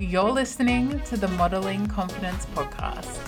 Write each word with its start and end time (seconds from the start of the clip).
You're 0.00 0.30
listening 0.30 1.00
to 1.06 1.16
the 1.16 1.26
Modeling 1.26 1.88
Confidence 1.88 2.46
Podcast. 2.54 3.18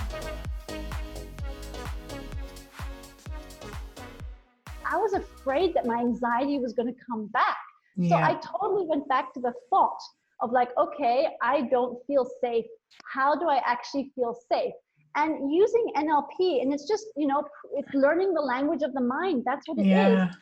I 4.86 4.96
was 4.96 5.14
afraid 5.14 5.74
that 5.74 5.84
my 5.84 5.98
anxiety 5.98 6.60
was 6.60 6.72
going 6.72 6.86
to 6.86 7.00
come 7.04 7.26
back. 7.32 7.56
Yeah. 7.96 8.10
So 8.10 8.16
I 8.16 8.34
totally 8.34 8.86
went 8.86 9.08
back 9.08 9.34
to 9.34 9.40
the 9.40 9.52
thought 9.68 9.98
of 10.42 10.52
like, 10.52 10.68
okay, 10.78 11.30
I 11.42 11.62
don't 11.62 11.98
feel 12.06 12.24
safe. 12.40 12.66
How 13.04 13.34
do 13.34 13.48
I 13.48 13.60
actually 13.66 14.12
feel 14.14 14.38
safe? 14.52 14.72
And 15.16 15.52
using 15.52 15.90
NLP, 15.96 16.62
and 16.62 16.72
it's 16.72 16.86
just, 16.86 17.06
you 17.16 17.26
know, 17.26 17.42
it's 17.74 17.92
learning 17.94 18.32
the 18.32 18.42
language 18.42 18.82
of 18.82 18.94
the 18.94 19.00
mind. 19.00 19.42
That's 19.44 19.66
what 19.66 19.80
it 19.80 19.86
yeah. 19.86 20.28
is. 20.28 20.36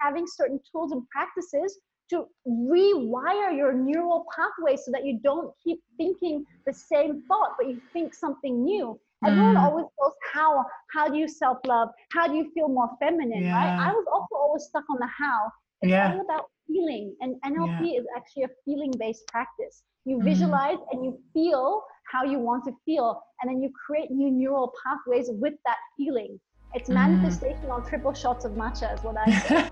Having 0.00 0.24
certain 0.28 0.60
tools 0.72 0.92
and 0.92 1.02
practices 1.10 1.78
to 2.14 2.26
rewire 2.46 3.56
your 3.56 3.72
neural 3.72 4.24
pathways 4.34 4.84
so 4.84 4.90
that 4.92 5.04
you 5.04 5.18
don't 5.22 5.52
keep 5.62 5.80
thinking 5.96 6.44
the 6.66 6.72
same 6.72 7.22
thought, 7.28 7.52
but 7.58 7.68
you 7.68 7.80
think 7.92 8.14
something 8.14 8.64
new. 8.64 8.98
Everyone 9.26 9.54
mm. 9.54 9.62
always 9.62 9.86
goes, 10.00 10.12
how? 10.32 10.64
How 10.92 11.08
do 11.08 11.16
you 11.16 11.28
self-love? 11.28 11.88
How 12.12 12.26
do 12.28 12.34
you 12.34 12.50
feel 12.52 12.68
more 12.68 12.90
feminine? 13.00 13.44
Yeah. 13.44 13.54
Right? 13.54 13.88
I 13.88 13.92
was 13.92 14.04
also 14.12 14.34
always 14.34 14.64
stuck 14.64 14.84
on 14.90 14.98
the 14.98 15.06
how. 15.06 15.50
It's 15.82 15.90
yeah. 15.90 16.12
all 16.12 16.20
about 16.20 16.44
feeling, 16.66 17.14
and 17.20 17.36
NLP 17.44 17.92
yeah. 17.92 18.00
is 18.00 18.06
actually 18.16 18.44
a 18.44 18.48
feeling-based 18.64 19.26
practice. 19.28 19.82
You 20.04 20.18
mm. 20.18 20.24
visualize 20.24 20.78
and 20.92 21.04
you 21.04 21.18
feel 21.32 21.82
how 22.10 22.24
you 22.24 22.38
want 22.38 22.64
to 22.64 22.72
feel, 22.84 23.22
and 23.40 23.50
then 23.50 23.62
you 23.62 23.70
create 23.86 24.10
new 24.10 24.30
neural 24.30 24.72
pathways 24.84 25.28
with 25.30 25.54
that 25.64 25.78
feeling. 25.96 26.38
It's 26.74 26.90
mm. 26.90 26.94
manifestation 26.94 27.70
on 27.70 27.86
triple 27.86 28.12
shots 28.12 28.44
of 28.44 28.52
matcha, 28.52 28.94
is 28.94 29.02
what 29.02 29.16
I 29.16 29.38
say. 29.48 29.70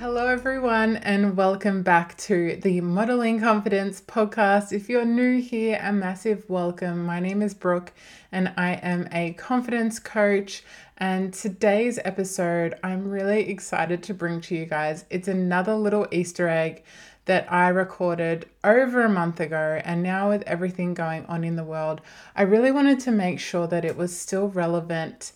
Hello, 0.00 0.28
everyone, 0.28 0.98
and 0.98 1.36
welcome 1.36 1.82
back 1.82 2.16
to 2.18 2.54
the 2.62 2.80
Modeling 2.80 3.40
Confidence 3.40 4.00
podcast. 4.00 4.72
If 4.72 4.88
you're 4.88 5.04
new 5.04 5.40
here, 5.40 5.76
a 5.82 5.92
massive 5.92 6.48
welcome. 6.48 7.04
My 7.04 7.18
name 7.18 7.42
is 7.42 7.52
Brooke, 7.52 7.92
and 8.30 8.52
I 8.56 8.74
am 8.74 9.08
a 9.10 9.32
confidence 9.32 9.98
coach. 9.98 10.62
And 10.98 11.34
today's 11.34 11.98
episode, 12.04 12.78
I'm 12.84 13.10
really 13.10 13.50
excited 13.50 14.04
to 14.04 14.14
bring 14.14 14.40
to 14.42 14.54
you 14.54 14.66
guys. 14.66 15.04
It's 15.10 15.26
another 15.26 15.74
little 15.74 16.06
Easter 16.12 16.46
egg 16.48 16.84
that 17.24 17.52
I 17.52 17.66
recorded 17.66 18.46
over 18.62 19.02
a 19.02 19.08
month 19.08 19.40
ago. 19.40 19.80
And 19.84 20.04
now, 20.04 20.28
with 20.28 20.42
everything 20.42 20.94
going 20.94 21.26
on 21.26 21.42
in 21.42 21.56
the 21.56 21.64
world, 21.64 22.02
I 22.36 22.42
really 22.42 22.70
wanted 22.70 23.00
to 23.00 23.10
make 23.10 23.40
sure 23.40 23.66
that 23.66 23.84
it 23.84 23.96
was 23.96 24.16
still 24.16 24.48
relevant 24.48 25.32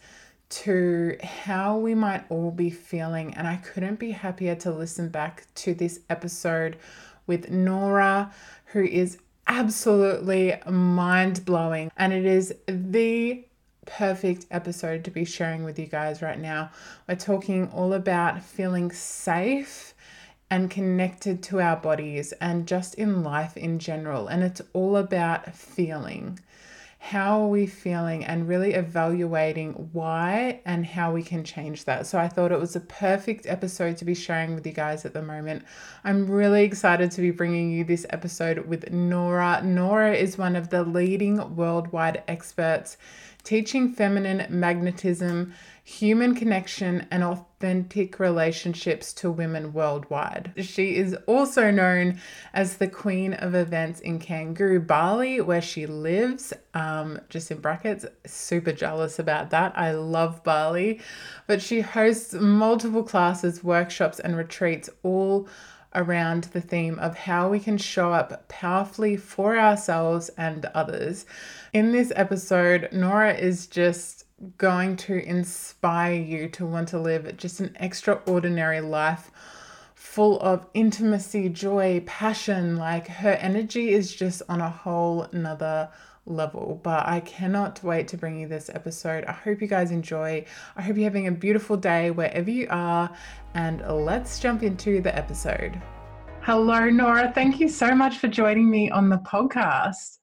to 0.53 1.17
how 1.22 1.78
we 1.78 1.95
might 1.95 2.25
all 2.28 2.50
be 2.50 2.70
feeling. 2.70 3.34
And 3.34 3.48
I 3.48 3.56
couldn't 3.56 3.98
be 3.98 4.11
happier 4.11 4.55
to 4.56 4.70
listen 4.70 5.08
back 5.08 5.47
to 5.56 5.72
this 5.72 6.00
episode 6.11 6.77
with 7.27 7.50
Nora, 7.50 8.33
who 8.67 8.83
is 8.83 9.19
absolutely 9.47 10.55
mind 10.69 11.45
blowing. 11.45 11.91
And 11.97 12.12
it 12.12 12.27
is 12.27 12.55
the 12.67 13.45
perfect 13.86 14.47
episode 14.50 15.05
to 15.05 15.11
be 15.11 15.25
sharing 15.25 15.64
with 15.64 15.78
you 15.78 15.86
guys 15.86 16.23
right 16.23 16.39
now. 16.39 16.70
We're 17.08 17.17
talking 17.17 17.69
all 17.70 17.95
about 17.95 18.42
feeling 18.42 18.92
safe 18.92 19.95
and 20.50 20.70
connected 20.70 21.42
to 21.42 21.61
our 21.62 21.77
bodies 21.77 22.33
and 22.33 22.69
just 22.69 22.95
in 22.97 23.23
life 23.23 23.56
in 23.56 23.78
general. 23.78 24.28
And 24.28 24.42
it's 24.42 24.61
all 24.75 24.97
about 24.97 25.55
feeling 25.55 26.39
how 27.05 27.42
are 27.42 27.48
we 27.48 27.67
feeling 27.67 28.25
and 28.25 28.47
really 28.47 28.75
evaluating 28.75 29.72
why 29.91 30.61
and 30.64 30.86
how 30.86 31.12
we 31.12 31.20
can 31.20 31.42
change 31.42 31.84
that. 31.84 32.06
So 32.06 32.17
I 32.17 32.28
thought 32.28 32.53
it 32.53 32.61
was 32.61 32.77
a 32.77 32.81
perfect 32.81 33.45
episode 33.45 33.97
to 33.97 34.05
be 34.05 34.14
sharing 34.14 34.55
with 34.55 34.64
you 34.64 34.72
guys 34.72 35.05
at 35.05 35.12
the 35.12 35.20
moment. 35.20 35.64
I'm 36.05 36.30
really 36.30 36.62
excited 36.62 37.11
to 37.11 37.20
be 37.20 37.33
bringing 37.33 37.73
you 37.73 37.83
this 37.83 38.06
episode 38.11 38.69
with 38.69 38.92
Nora. 38.92 39.62
Nora 39.64 40.14
is 40.14 40.39
one 40.39 40.55
of 40.55 40.69
the 40.69 40.84
leading 40.84 41.56
worldwide 41.56 42.23
experts 42.28 42.97
teaching 43.44 43.92
feminine 43.92 44.46
magnetism 44.48 45.52
human 45.84 46.34
connection, 46.34 47.06
and 47.10 47.24
authentic 47.24 48.20
relationships 48.20 49.12
to 49.12 49.30
women 49.30 49.72
worldwide. 49.72 50.52
She 50.56 50.94
is 50.94 51.17
also 51.27 51.72
known 51.72 52.20
as 52.55 52.77
the 52.77 52.86
Queen 52.86 53.34
of 53.34 53.55
Events 53.55 53.98
in 54.00 54.20
Canggu, 54.20 54.86
Bali, 54.86 55.40
where 55.40 55.61
she 55.61 55.86
lives. 55.86 56.52
Um, 56.74 57.20
just 57.28 57.50
in 57.50 57.58
brackets, 57.58 58.06
super 58.27 58.72
jealous 58.72 59.18
about 59.18 59.50
that. 59.50 59.77
I 59.77 59.92
love 59.92 60.44
Bali, 60.44 61.00
but 61.48 61.61
she 61.61 61.80
hosts 61.80 62.33
multiple 62.33 63.02
classes, 63.02 63.64
workshops, 63.64 64.20
and 64.20 64.36
retreats 64.36 64.88
all 65.02 65.48
around 65.95 66.45
the 66.45 66.61
theme 66.61 66.98
of 66.98 67.17
how 67.17 67.48
we 67.48 67.61
can 67.61 67.79
show 67.79 68.13
up 68.13 68.48
powerfully 68.48 69.17
for 69.17 69.58
ourselves 69.58 70.29
and 70.36 70.67
others. 70.75 71.27
In 71.73 71.92
this 71.92 72.13
episode, 72.17 72.89
Nora 72.92 73.35
is 73.35 73.67
just 73.67 74.25
going 74.58 74.97
to 74.97 75.14
inspire 75.14 76.14
you 76.14 76.48
to 76.48 76.67
want 76.67 76.89
to 76.89 76.98
live 76.98 77.36
just 77.36 77.61
an 77.61 77.77
extraordinary 77.79 78.80
life 78.80 79.30
full 79.95 80.39
of 80.41 80.67
intimacy, 80.75 81.48
joy, 81.48 82.03
passion. 82.07 82.77
Like 82.77 83.09
her 83.09 83.33
energy 83.33 83.91
is 83.95 84.14
just 84.14 84.42
on 84.48 84.61
a 84.61 84.69
whole 84.69 85.27
nother 85.33 85.89
level. 85.89 86.11
But 86.27 87.06
I 87.06 87.20
cannot 87.20 87.83
wait 87.83 88.08
to 88.08 88.16
bring 88.16 88.38
you 88.38 88.48
this 88.48 88.70
episode. 88.70 89.24
I 89.24 89.33
hope 89.33 89.60
you 89.60 89.66
guys 89.66 89.90
enjoy. 89.90 90.44
I 90.77 90.83
hope 90.83 90.96
you're 90.96 91.05
having 91.05 91.27
a 91.27 91.33
beautiful 91.33 91.77
day 91.77 92.10
wherever 92.10 92.50
you 92.50 92.66
are. 92.70 93.10
And 93.55 93.80
let's 93.80 94.38
jump 94.38 94.62
into 94.62 95.00
the 95.00 95.14
episode. 95.16 95.80
Hello, 96.42 96.88
Nora. 96.90 97.32
Thank 97.32 97.61
you 97.61 97.68
so 97.68 97.94
much 97.94 98.18
for 98.18 98.28
joining 98.28 98.70
me 98.70 98.90
on 98.90 99.08
the 99.08 99.18
podcast. 99.18 100.18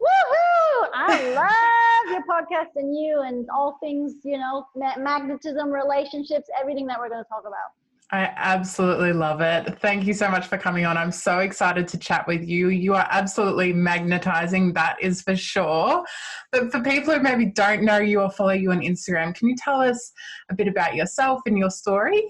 Woohoo! 0.00 0.88
I 0.94 1.32
love 1.34 2.12
your 2.12 2.22
podcast 2.22 2.70
and 2.76 2.94
you 2.94 3.22
and 3.22 3.48
all 3.50 3.78
things, 3.80 4.14
you 4.22 4.38
know, 4.38 4.66
magnetism, 4.98 5.70
relationships, 5.70 6.48
everything 6.60 6.86
that 6.86 6.98
we're 6.98 7.08
going 7.08 7.24
to 7.24 7.28
talk 7.28 7.42
about. 7.46 7.83
I 8.14 8.32
absolutely 8.36 9.12
love 9.12 9.40
it. 9.40 9.76
Thank 9.80 10.06
you 10.06 10.14
so 10.14 10.30
much 10.30 10.46
for 10.46 10.56
coming 10.56 10.86
on. 10.86 10.96
I'm 10.96 11.10
so 11.10 11.40
excited 11.40 11.88
to 11.88 11.98
chat 11.98 12.28
with 12.28 12.44
you. 12.44 12.68
You 12.68 12.94
are 12.94 13.08
absolutely 13.10 13.72
magnetizing, 13.72 14.72
that 14.74 14.98
is 15.02 15.20
for 15.20 15.34
sure. 15.34 16.04
But 16.52 16.70
for 16.70 16.80
people 16.80 17.12
who 17.12 17.20
maybe 17.20 17.46
don't 17.46 17.82
know 17.82 17.98
you 17.98 18.20
or 18.20 18.30
follow 18.30 18.52
you 18.52 18.70
on 18.70 18.82
Instagram, 18.82 19.34
can 19.34 19.48
you 19.48 19.56
tell 19.58 19.80
us 19.80 20.12
a 20.48 20.54
bit 20.54 20.68
about 20.68 20.94
yourself 20.94 21.40
and 21.46 21.58
your 21.58 21.70
story? 21.70 22.22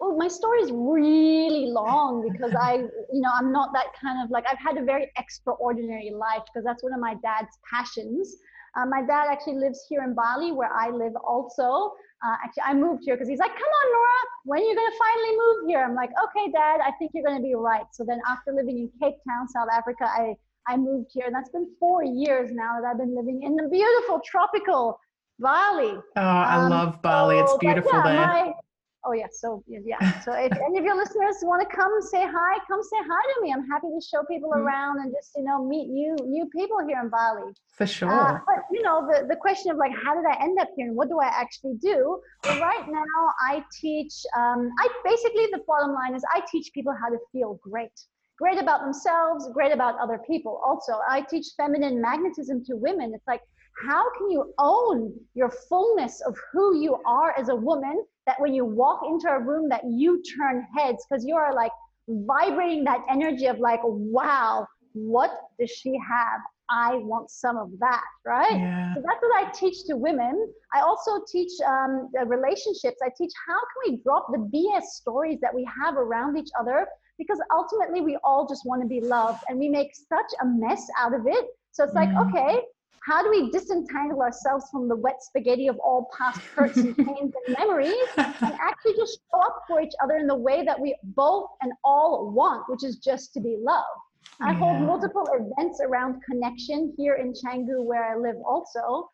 well 0.00 0.16
my 0.16 0.28
story 0.28 0.60
is 0.60 0.70
really 0.70 1.66
long 1.66 2.24
because 2.30 2.54
i 2.54 2.74
you 3.12 3.20
know 3.20 3.30
i'm 3.34 3.50
not 3.50 3.72
that 3.72 3.86
kind 4.00 4.22
of 4.22 4.30
like 4.30 4.44
i've 4.48 4.58
had 4.58 4.76
a 4.76 4.84
very 4.84 5.10
extraordinary 5.18 6.12
life 6.14 6.42
because 6.46 6.64
that's 6.64 6.84
one 6.84 6.92
of 6.92 7.00
my 7.00 7.16
dad's 7.20 7.58
passions 7.68 8.36
uh, 8.76 8.86
my 8.86 9.02
dad 9.02 9.26
actually 9.28 9.56
lives 9.56 9.84
here 9.88 10.04
in 10.04 10.14
bali 10.14 10.52
where 10.52 10.72
i 10.72 10.88
live 10.88 11.14
also 11.26 11.90
uh, 12.24 12.36
actually 12.44 12.62
i 12.64 12.74
moved 12.74 13.02
here 13.04 13.14
because 13.14 13.28
he's 13.28 13.38
like 13.38 13.52
come 13.52 13.72
on 13.80 13.92
nora 13.92 14.18
when 14.44 14.60
are 14.60 14.64
you 14.64 14.74
going 14.74 14.90
to 14.90 14.98
finally 14.98 15.36
move 15.36 15.68
here? 15.68 15.84
I'm 15.84 15.94
like 15.94 16.10
okay 16.24 16.50
dad 16.50 16.80
i 16.84 16.90
think 16.98 17.12
you're 17.14 17.24
going 17.24 17.36
to 17.36 17.42
be 17.42 17.54
right. 17.54 17.84
So 17.92 18.04
then 18.04 18.20
after 18.26 18.52
living 18.52 18.78
in 18.78 18.90
cape 19.00 19.16
town 19.28 19.48
south 19.48 19.68
africa 19.72 20.04
i 20.04 20.34
i 20.66 20.76
moved 20.76 21.10
here 21.12 21.26
and 21.26 21.34
that's 21.34 21.50
been 21.50 21.68
four 21.78 22.02
years 22.02 22.50
now 22.52 22.80
that 22.80 22.88
i've 22.88 22.98
been 22.98 23.14
living 23.14 23.42
in 23.42 23.56
the 23.56 23.68
beautiful 23.68 24.20
tropical 24.24 24.98
bali. 25.38 25.98
Oh 26.16 26.20
i 26.20 26.56
um, 26.56 26.70
love 26.70 27.02
bali. 27.02 27.36
So, 27.38 27.44
it's 27.44 27.58
beautiful 27.58 27.92
yeah, 27.92 28.02
there. 28.04 28.26
my, 28.26 28.52
Oh 29.04 29.12
yeah, 29.12 29.26
so 29.30 29.62
yeah. 29.68 30.20
So 30.22 30.32
if 30.32 30.52
any 30.52 30.78
of 30.78 30.84
your 30.84 30.96
listeners 30.96 31.36
want 31.42 31.62
to 31.62 31.74
come 31.74 31.90
say 32.02 32.26
hi, 32.26 32.58
come 32.68 32.82
say 32.82 32.98
hi 32.98 33.22
to 33.34 33.42
me. 33.42 33.52
I'm 33.52 33.66
happy 33.66 33.86
to 33.88 34.00
show 34.04 34.24
people 34.24 34.50
mm-hmm. 34.50 34.66
around 34.66 34.98
and 35.00 35.12
just 35.14 35.30
you 35.36 35.44
know 35.44 35.64
meet 35.64 35.88
new 35.88 36.16
new 36.26 36.46
people 36.54 36.78
here 36.86 37.00
in 37.00 37.08
Bali. 37.08 37.52
For 37.76 37.84
uh, 37.84 37.86
sure. 37.86 38.10
Uh, 38.10 38.38
but 38.44 38.64
you 38.72 38.82
know 38.82 39.06
the 39.06 39.26
the 39.26 39.36
question 39.36 39.70
of 39.70 39.76
like 39.76 39.92
how 40.04 40.14
did 40.14 40.26
I 40.26 40.42
end 40.42 40.58
up 40.58 40.68
here 40.76 40.88
and 40.88 40.96
what 40.96 41.08
do 41.08 41.20
I 41.20 41.28
actually 41.28 41.74
do? 41.80 42.20
Well, 42.44 42.60
right 42.60 42.86
now 42.88 43.20
I 43.40 43.64
teach. 43.80 44.14
Um, 44.36 44.70
I 44.80 44.88
basically 45.04 45.46
the 45.52 45.62
bottom 45.66 45.94
line 45.94 46.14
is 46.14 46.22
I 46.34 46.42
teach 46.50 46.72
people 46.74 46.94
how 47.00 47.08
to 47.08 47.18
feel 47.32 47.60
great. 47.62 47.94
Great 48.38 48.58
about 48.58 48.82
themselves, 48.82 49.48
great 49.52 49.72
about 49.72 49.98
other 49.98 50.20
people. 50.30 50.60
Also, 50.64 50.92
I 51.08 51.22
teach 51.22 51.46
feminine 51.56 52.00
magnetism 52.00 52.64
to 52.66 52.76
women. 52.76 53.12
It's 53.14 53.26
like 53.26 53.40
how 53.86 54.04
can 54.16 54.30
you 54.30 54.52
own 54.58 55.12
your 55.34 55.50
fullness 55.68 56.20
of 56.26 56.36
who 56.52 56.80
you 56.80 56.96
are 57.06 57.34
as 57.38 57.48
a 57.48 57.54
woman 57.54 58.04
that 58.26 58.40
when 58.40 58.52
you 58.54 58.64
walk 58.64 59.00
into 59.06 59.28
a 59.28 59.38
room 59.38 59.68
that 59.68 59.82
you 59.88 60.22
turn 60.36 60.66
heads? 60.76 61.04
Because 61.08 61.24
you 61.24 61.36
are 61.36 61.54
like 61.54 61.72
vibrating 62.08 62.84
that 62.84 63.04
energy 63.10 63.46
of 63.46 63.58
like 63.58 63.80
wow 63.84 64.66
what 64.94 65.30
does 65.60 65.70
she 65.70 65.92
have? 66.08 66.40
I 66.70 66.96
want 66.96 67.30
some 67.30 67.56
of 67.56 67.70
that 67.78 68.04
right? 68.26 68.52
Yeah. 68.52 68.94
so 68.94 69.00
that's 69.00 69.22
what 69.22 69.46
i 69.46 69.50
teach 69.52 69.84
to 69.86 69.96
women. 69.96 70.52
I 70.74 70.80
also 70.80 71.22
teach 71.30 71.52
um, 71.66 72.10
relationships. 72.26 72.98
I 73.02 73.08
teach 73.16 73.32
how 73.46 73.58
can 73.58 73.92
we 73.92 74.02
drop 74.02 74.26
the 74.30 74.38
bs 74.38 74.82
stories 74.82 75.38
that 75.40 75.54
we 75.54 75.66
have 75.82 75.96
around 75.96 76.36
each 76.36 76.50
other? 76.58 76.86
Because 77.16 77.40
ultimately 77.54 78.00
we 78.00 78.18
all 78.22 78.46
just 78.46 78.66
want 78.66 78.82
to 78.82 78.88
be 78.88 79.00
loved 79.00 79.42
and 79.48 79.58
we 79.58 79.68
make 79.68 79.92
such 79.94 80.30
a 80.42 80.46
mess 80.46 80.86
out 80.98 81.14
of 81.14 81.22
it. 81.26 81.46
So 81.72 81.84
it's 81.84 81.94
like 81.94 82.10
mm. 82.10 82.28
okay 82.28 82.60
how 83.04 83.22
do 83.22 83.30
we 83.30 83.50
disentangle 83.50 84.20
ourselves 84.20 84.66
from 84.70 84.88
the 84.88 84.96
wet 84.96 85.22
spaghetti 85.22 85.68
of 85.68 85.78
all 85.78 86.10
past 86.16 86.40
hurts 86.40 86.76
and 86.76 86.96
pains 86.96 87.32
and 87.46 87.56
memories 87.58 87.94
and 88.16 88.34
actually 88.42 88.94
just 88.96 89.20
show 89.30 89.40
up 89.40 89.62
for 89.66 89.80
each 89.80 89.94
other 90.02 90.16
in 90.16 90.26
the 90.26 90.36
way 90.36 90.64
that 90.64 90.78
we 90.78 90.96
both 91.02 91.50
and 91.62 91.72
all 91.84 92.30
want, 92.30 92.64
which 92.68 92.84
is 92.84 92.96
just 92.96 93.32
to 93.34 93.40
be 93.40 93.56
loved? 93.60 93.84
I 94.40 94.52
hold 94.52 94.82
multiple 94.82 95.26
events 95.32 95.80
around 95.82 96.20
connection 96.22 96.94
here 96.96 97.14
in 97.14 97.32
Canggu, 97.32 97.82
where 97.82 98.04
I 98.04 98.16
live 98.16 98.36
also. 98.46 99.10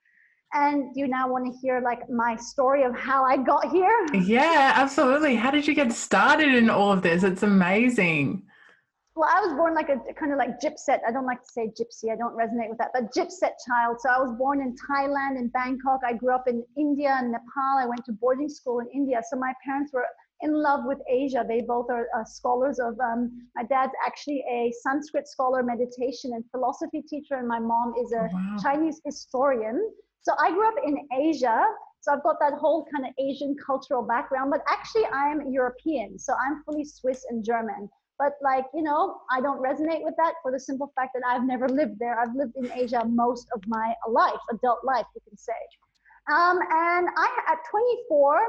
And 0.52 0.94
do 0.94 1.00
you 1.00 1.08
now 1.08 1.28
want 1.28 1.52
to 1.52 1.58
hear 1.60 1.80
like 1.80 2.08
my 2.10 2.36
story 2.36 2.84
of 2.84 2.94
how 2.96 3.24
I 3.24 3.38
got 3.38 3.70
here? 3.70 4.06
Yeah, 4.12 4.72
absolutely. 4.76 5.34
How 5.34 5.50
did 5.50 5.66
you 5.66 5.74
get 5.74 5.92
started 5.92 6.54
in 6.54 6.70
all 6.70 6.92
of 6.92 7.02
this? 7.02 7.24
It's 7.24 7.42
amazing. 7.42 8.42
Well, 9.16 9.30
I 9.30 9.40
was 9.40 9.54
born 9.54 9.74
like 9.74 9.90
a 9.90 9.98
kind 10.14 10.32
of 10.32 10.38
like 10.38 10.58
gypset. 10.60 10.98
I 11.06 11.12
don't 11.12 11.26
like 11.26 11.40
to 11.42 11.48
say 11.48 11.68
gypsy. 11.68 12.10
I 12.12 12.16
don't 12.16 12.36
resonate 12.36 12.68
with 12.68 12.78
that, 12.78 12.90
but 12.92 13.14
gypset 13.14 13.52
child. 13.64 13.98
So 14.00 14.08
I 14.10 14.18
was 14.18 14.32
born 14.36 14.60
in 14.60 14.74
Thailand, 14.74 15.38
in 15.38 15.48
Bangkok. 15.48 16.00
I 16.04 16.14
grew 16.14 16.34
up 16.34 16.48
in 16.48 16.64
India 16.76 17.16
and 17.16 17.30
Nepal. 17.30 17.78
I 17.78 17.86
went 17.86 18.04
to 18.06 18.12
boarding 18.12 18.48
school 18.48 18.80
in 18.80 18.88
India. 18.92 19.22
So 19.30 19.38
my 19.38 19.52
parents 19.64 19.92
were 19.92 20.06
in 20.40 20.52
love 20.52 20.80
with 20.84 20.98
Asia. 21.08 21.44
They 21.46 21.60
both 21.60 21.90
are 21.90 22.08
uh, 22.16 22.24
scholars 22.24 22.80
of, 22.80 22.98
um, 22.98 23.30
my 23.54 23.62
dad's 23.62 23.92
actually 24.04 24.44
a 24.50 24.72
Sanskrit 24.82 25.28
scholar, 25.28 25.62
meditation 25.62 26.32
and 26.34 26.44
philosophy 26.50 27.02
teacher, 27.08 27.36
and 27.36 27.46
my 27.46 27.60
mom 27.60 27.94
is 28.02 28.12
a 28.12 28.22
oh, 28.22 28.28
wow. 28.32 28.56
Chinese 28.60 29.00
historian. 29.04 29.92
So 30.22 30.32
I 30.40 30.50
grew 30.50 30.66
up 30.66 30.74
in 30.84 30.98
Asia. 31.16 31.62
So 32.00 32.12
I've 32.12 32.22
got 32.24 32.36
that 32.40 32.54
whole 32.54 32.84
kind 32.92 33.06
of 33.06 33.14
Asian 33.18 33.54
cultural 33.64 34.02
background, 34.02 34.50
but 34.50 34.62
actually 34.68 35.06
I'm 35.06 35.52
European. 35.52 36.18
So 36.18 36.34
I'm 36.34 36.62
fully 36.64 36.84
Swiss 36.84 37.24
and 37.30 37.44
German. 37.44 37.88
But 38.18 38.32
like, 38.42 38.66
you 38.72 38.82
know, 38.82 39.20
I 39.30 39.40
don't 39.40 39.60
resonate 39.62 40.02
with 40.02 40.14
that 40.18 40.34
for 40.42 40.52
the 40.52 40.60
simple 40.60 40.92
fact 40.94 41.10
that 41.14 41.22
I've 41.26 41.44
never 41.44 41.68
lived 41.68 41.98
there. 41.98 42.18
I've 42.18 42.34
lived 42.34 42.54
in 42.56 42.70
Asia 42.72 43.04
most 43.04 43.48
of 43.54 43.62
my 43.66 43.94
life, 44.08 44.40
adult 44.50 44.84
life, 44.84 45.06
you 45.14 45.20
can 45.28 45.36
say. 45.36 45.52
Um, 46.32 46.58
and 46.58 47.08
I, 47.16 47.28
at 47.48 47.58
24, 47.70 48.40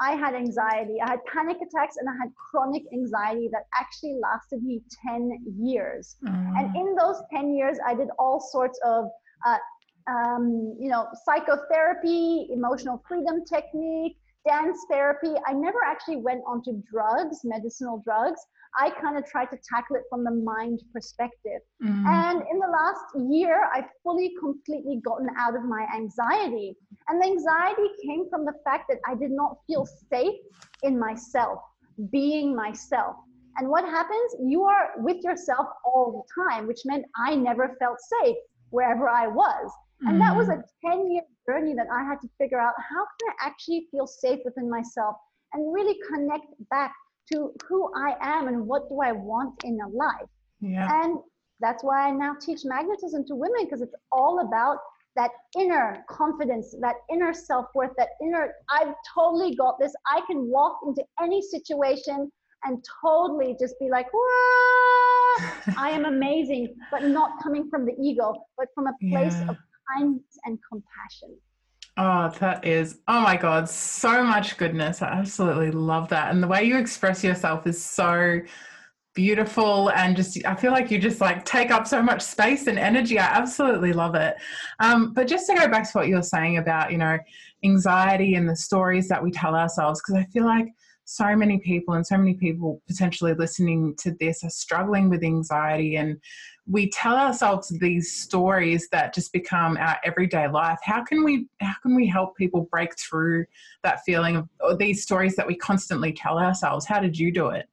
I 0.00 0.12
had 0.12 0.34
anxiety. 0.34 0.96
I 1.02 1.10
had 1.10 1.24
panic 1.26 1.58
attacks 1.58 1.96
and 1.98 2.08
I 2.08 2.14
had 2.20 2.32
chronic 2.34 2.84
anxiety 2.92 3.48
that 3.52 3.64
actually 3.78 4.18
lasted 4.22 4.62
me 4.62 4.80
10 5.06 5.44
years. 5.60 6.16
Mm. 6.24 6.58
And 6.58 6.76
in 6.76 6.94
those 6.96 7.22
10 7.32 7.54
years, 7.54 7.78
I 7.86 7.94
did 7.94 8.08
all 8.18 8.40
sorts 8.40 8.80
of, 8.84 9.10
uh, 9.46 9.58
um, 10.10 10.74
you 10.80 10.88
know, 10.88 11.06
psychotherapy, 11.24 12.48
emotional 12.50 13.04
freedom 13.06 13.44
technique, 13.44 14.16
dance 14.46 14.78
therapy. 14.90 15.34
I 15.46 15.52
never 15.52 15.78
actually 15.86 16.16
went 16.16 16.42
onto 16.46 16.82
drugs, 16.90 17.38
medicinal 17.44 18.02
drugs. 18.04 18.40
I 18.78 18.90
kind 18.90 19.18
of 19.18 19.26
tried 19.26 19.46
to 19.46 19.58
tackle 19.68 19.96
it 19.96 20.02
from 20.08 20.24
the 20.24 20.30
mind 20.30 20.82
perspective. 20.92 21.60
Mm. 21.82 22.06
And 22.06 22.42
in 22.50 22.58
the 22.58 22.68
last 22.68 23.30
year, 23.30 23.68
I've 23.74 23.88
fully, 24.04 24.32
completely 24.38 25.00
gotten 25.04 25.28
out 25.36 25.56
of 25.56 25.64
my 25.64 25.86
anxiety. 25.94 26.76
And 27.08 27.20
the 27.20 27.26
anxiety 27.26 27.88
came 28.06 28.28
from 28.30 28.44
the 28.44 28.54
fact 28.64 28.84
that 28.88 28.98
I 29.06 29.14
did 29.14 29.32
not 29.32 29.56
feel 29.66 29.86
safe 30.12 30.38
in 30.82 30.98
myself, 30.98 31.58
being 32.12 32.54
myself. 32.54 33.16
And 33.56 33.68
what 33.68 33.84
happens? 33.84 34.36
You 34.40 34.62
are 34.64 34.92
with 34.98 35.22
yourself 35.24 35.66
all 35.84 36.24
the 36.24 36.42
time, 36.42 36.68
which 36.68 36.82
meant 36.84 37.04
I 37.16 37.34
never 37.34 37.76
felt 37.80 37.98
safe 38.22 38.36
wherever 38.70 39.08
I 39.08 39.26
was. 39.26 39.70
And 40.02 40.20
that 40.20 40.34
was 40.34 40.48
a 40.48 40.52
mm. 40.52 40.62
10 40.86 41.10
year 41.10 41.22
journey 41.50 41.74
that 41.74 41.86
I 41.92 42.04
had 42.04 42.20
to 42.22 42.28
figure 42.38 42.60
out 42.60 42.74
how 42.78 43.04
can 43.18 43.34
I 43.40 43.48
actually 43.48 43.86
feel 43.90 44.06
safe 44.06 44.40
within 44.44 44.70
myself 44.70 45.16
and 45.52 45.72
really 45.74 45.98
connect 46.12 46.46
back 46.70 46.92
to 47.32 47.52
who 47.68 47.90
I 47.94 48.14
am 48.20 48.48
and 48.48 48.66
what 48.66 48.88
do 48.88 49.00
I 49.00 49.12
want 49.12 49.54
in 49.64 49.78
a 49.80 49.88
life. 49.88 50.30
Yeah. 50.60 50.88
And 51.02 51.18
that's 51.60 51.84
why 51.84 52.08
I 52.08 52.10
now 52.10 52.34
teach 52.40 52.60
magnetism 52.64 53.24
to 53.26 53.34
women 53.34 53.64
because 53.64 53.82
it's 53.82 53.94
all 54.12 54.40
about 54.40 54.78
that 55.16 55.30
inner 55.58 56.04
confidence, 56.08 56.74
that 56.80 56.96
inner 57.12 57.32
self 57.32 57.66
worth, 57.74 57.90
that 57.98 58.10
inner, 58.22 58.52
I've 58.70 58.94
totally 59.14 59.54
got 59.56 59.78
this. 59.80 59.92
I 60.06 60.20
can 60.26 60.48
walk 60.48 60.78
into 60.86 61.02
any 61.22 61.42
situation 61.42 62.30
and 62.64 62.84
totally 63.02 63.56
just 63.58 63.74
be 63.80 63.88
like, 63.90 64.06
I 65.76 65.90
am 65.90 66.04
amazing, 66.04 66.74
but 66.90 67.04
not 67.04 67.42
coming 67.42 67.68
from 67.70 67.86
the 67.86 67.94
ego, 68.00 68.34
but 68.56 68.68
from 68.74 68.86
a 68.86 68.92
place 69.10 69.34
yeah. 69.34 69.50
of 69.50 69.56
kindness 69.94 70.38
and 70.44 70.58
compassion. 70.70 71.36
Oh, 71.96 72.30
that 72.38 72.64
is, 72.64 72.98
oh 73.08 73.20
my 73.20 73.36
God, 73.36 73.68
so 73.68 74.22
much 74.24 74.56
goodness. 74.56 75.02
I 75.02 75.08
absolutely 75.08 75.70
love 75.70 76.08
that. 76.08 76.30
And 76.30 76.42
the 76.42 76.46
way 76.46 76.64
you 76.64 76.78
express 76.78 77.22
yourself 77.22 77.66
is 77.66 77.82
so 77.82 78.40
beautiful 79.12 79.90
and 79.90 80.14
just 80.14 80.38
i 80.46 80.54
feel 80.54 80.70
like 80.70 80.88
you 80.88 80.96
just 80.96 81.20
like 81.20 81.44
take 81.44 81.72
up 81.72 81.84
so 81.84 82.00
much 82.00 82.22
space 82.22 82.68
and 82.68 82.78
energy 82.78 83.18
i 83.18 83.24
absolutely 83.24 83.92
love 83.92 84.14
it 84.14 84.36
um, 84.78 85.12
but 85.12 85.26
just 85.26 85.48
to 85.48 85.54
go 85.56 85.66
back 85.66 85.82
to 85.82 85.90
what 85.98 86.06
you 86.06 86.14
were 86.14 86.22
saying 86.22 86.58
about 86.58 86.92
you 86.92 86.96
know 86.96 87.18
anxiety 87.64 88.34
and 88.34 88.48
the 88.48 88.54
stories 88.54 89.08
that 89.08 89.20
we 89.20 89.32
tell 89.32 89.56
ourselves 89.56 90.00
because 90.00 90.14
i 90.14 90.24
feel 90.32 90.44
like 90.44 90.68
so 91.06 91.34
many 91.34 91.58
people 91.58 91.94
and 91.94 92.06
so 92.06 92.16
many 92.16 92.34
people 92.34 92.80
potentially 92.86 93.34
listening 93.34 93.96
to 93.98 94.14
this 94.20 94.44
are 94.44 94.50
struggling 94.50 95.10
with 95.10 95.24
anxiety 95.24 95.96
and 95.96 96.16
we 96.66 96.90
tell 96.90 97.16
ourselves 97.16 97.68
these 97.68 98.12
stories 98.12 98.88
that 98.90 99.14
just 99.14 99.32
become 99.32 99.76
our 99.78 99.98
everyday 100.04 100.48
life 100.48 100.78
how 100.82 101.02
can 101.02 101.24
we 101.24 101.46
how 101.60 101.74
can 101.82 101.94
we 101.94 102.06
help 102.06 102.36
people 102.36 102.68
break 102.70 102.96
through 102.98 103.44
that 103.82 104.00
feeling 104.04 104.48
of 104.60 104.78
these 104.78 105.02
stories 105.02 105.36
that 105.36 105.46
we 105.46 105.54
constantly 105.54 106.12
tell 106.12 106.38
ourselves 106.38 106.86
how 106.86 107.00
did 107.00 107.18
you 107.18 107.32
do 107.32 107.48
it 107.48 107.68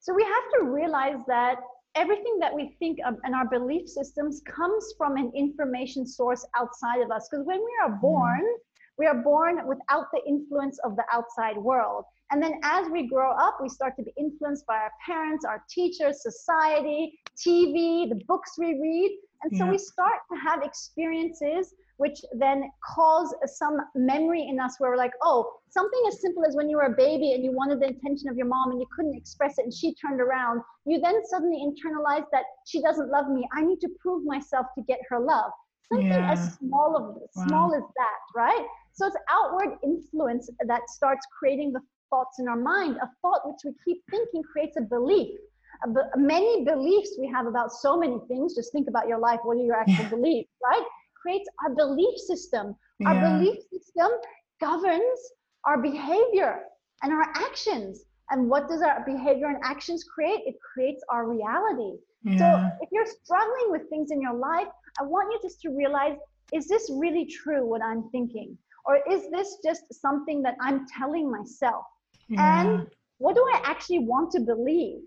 so 0.00 0.14
we 0.14 0.22
have 0.22 0.60
to 0.60 0.70
realize 0.70 1.18
that 1.26 1.56
everything 1.94 2.38
that 2.40 2.54
we 2.54 2.76
think 2.78 2.98
of 3.06 3.16
and 3.24 3.34
our 3.34 3.48
belief 3.48 3.88
systems 3.88 4.40
comes 4.46 4.94
from 4.96 5.16
an 5.16 5.30
information 5.34 6.06
source 6.06 6.46
outside 6.56 7.00
of 7.00 7.10
us 7.10 7.28
because 7.30 7.44
when 7.44 7.58
we 7.58 7.72
are 7.82 7.90
mm. 7.90 8.00
born 8.00 8.40
mm. 8.40 8.58
we 8.98 9.06
are 9.06 9.22
born 9.22 9.66
without 9.66 10.06
the 10.12 10.20
influence 10.26 10.78
of 10.84 10.96
the 10.96 11.04
outside 11.12 11.56
world 11.56 12.04
and 12.30 12.42
then 12.42 12.60
as 12.62 12.88
we 12.90 13.06
grow 13.06 13.32
up, 13.32 13.58
we 13.60 13.68
start 13.68 13.96
to 13.96 14.02
be 14.02 14.12
influenced 14.18 14.66
by 14.66 14.76
our 14.76 14.92
parents, 15.04 15.44
our 15.44 15.62
teachers, 15.70 16.22
society, 16.22 17.18
TV, 17.36 18.08
the 18.08 18.20
books 18.26 18.52
we 18.58 18.78
read. 18.80 19.18
And 19.42 19.56
so 19.56 19.64
yeah. 19.64 19.70
we 19.70 19.78
start 19.78 20.18
to 20.32 20.38
have 20.38 20.62
experiences 20.62 21.74
which 21.98 22.20
then 22.32 22.70
cause 22.84 23.34
some 23.46 23.76
memory 23.94 24.46
in 24.48 24.58
us 24.60 24.76
where 24.78 24.90
we're 24.90 24.96
like, 24.96 25.12
oh, 25.22 25.52
something 25.68 26.00
as 26.06 26.20
simple 26.20 26.44
as 26.46 26.54
when 26.54 26.70
you 26.70 26.76
were 26.76 26.84
a 26.84 26.96
baby 26.96 27.32
and 27.32 27.44
you 27.44 27.52
wanted 27.52 27.80
the 27.80 27.86
attention 27.86 28.28
of 28.28 28.36
your 28.36 28.46
mom 28.46 28.70
and 28.70 28.80
you 28.80 28.86
couldn't 28.94 29.16
express 29.16 29.58
it 29.58 29.64
and 29.64 29.74
she 29.74 29.94
turned 29.94 30.20
around, 30.20 30.62
you 30.86 31.00
then 31.00 31.20
suddenly 31.26 31.58
internalize 31.58 32.24
that 32.32 32.44
she 32.66 32.80
doesn't 32.80 33.10
love 33.10 33.28
me. 33.28 33.46
I 33.52 33.62
need 33.62 33.80
to 33.80 33.88
prove 34.00 34.24
myself 34.24 34.66
to 34.76 34.84
get 34.84 35.00
her 35.08 35.18
love. 35.18 35.50
Something 35.92 36.08
yeah. 36.08 36.32
as 36.32 36.54
small 36.54 36.96
of 36.96 37.16
wow. 37.34 37.46
small 37.46 37.74
as 37.74 37.82
that, 37.82 38.18
right? 38.36 38.66
So 38.92 39.06
it's 39.06 39.16
outward 39.28 39.78
influence 39.82 40.50
that 40.66 40.82
starts 40.90 41.26
creating 41.36 41.72
the 41.72 41.80
thoughts 42.10 42.38
in 42.38 42.48
our 42.48 42.56
mind. 42.56 42.96
A 43.02 43.08
thought 43.22 43.42
which 43.44 43.60
we 43.64 43.72
keep 43.84 44.02
thinking 44.10 44.42
creates 44.42 44.76
a 44.76 44.82
belief. 44.82 45.38
many 46.16 46.64
beliefs 46.64 47.10
we 47.18 47.26
have 47.28 47.46
about 47.46 47.72
so 47.72 47.98
many 47.98 48.18
things. 48.28 48.54
Just 48.54 48.72
think 48.72 48.88
about 48.88 49.08
your 49.08 49.18
life. 49.18 49.40
What 49.42 49.56
are 49.56 49.62
your 49.62 49.76
actual 49.82 50.04
yeah. 50.04 50.08
beliefs, 50.08 50.50
right? 50.62 50.84
Creates 51.20 51.48
our 51.64 51.74
belief 51.74 52.18
system. 52.18 52.74
Yeah. 52.98 53.08
Our 53.08 53.38
belief 53.38 53.58
system 53.72 54.10
governs 54.60 55.20
our 55.64 55.80
behavior 55.80 56.60
and 57.02 57.12
our 57.12 57.28
actions. 57.34 58.04
And 58.30 58.48
what 58.50 58.68
does 58.68 58.82
our 58.82 59.04
behavior 59.06 59.46
and 59.46 59.58
actions 59.62 60.04
create? 60.04 60.40
It 60.46 60.56
creates 60.60 61.02
our 61.10 61.28
reality. 61.28 61.98
Yeah. 62.24 62.38
So 62.38 62.70
if 62.82 62.88
you're 62.92 63.06
struggling 63.06 63.70
with 63.70 63.88
things 63.88 64.10
in 64.10 64.20
your 64.20 64.34
life, 64.34 64.68
I 65.00 65.04
want 65.04 65.32
you 65.32 65.38
just 65.42 65.60
to 65.62 65.70
realize 65.70 66.16
is 66.52 66.66
this 66.66 66.90
really 66.90 67.26
true 67.26 67.66
what 67.66 67.82
I'm 67.82 68.08
thinking? 68.10 68.56
Or 68.86 69.00
is 69.10 69.30
this 69.30 69.58
just 69.62 69.82
something 69.92 70.42
that 70.42 70.56
I'm 70.60 70.86
telling 70.88 71.30
myself? 71.30 71.84
Yeah. 72.28 72.62
And 72.62 72.86
what 73.18 73.34
do 73.34 73.44
I 73.52 73.60
actually 73.64 74.00
want 74.00 74.30
to 74.32 74.40
believe? 74.40 75.00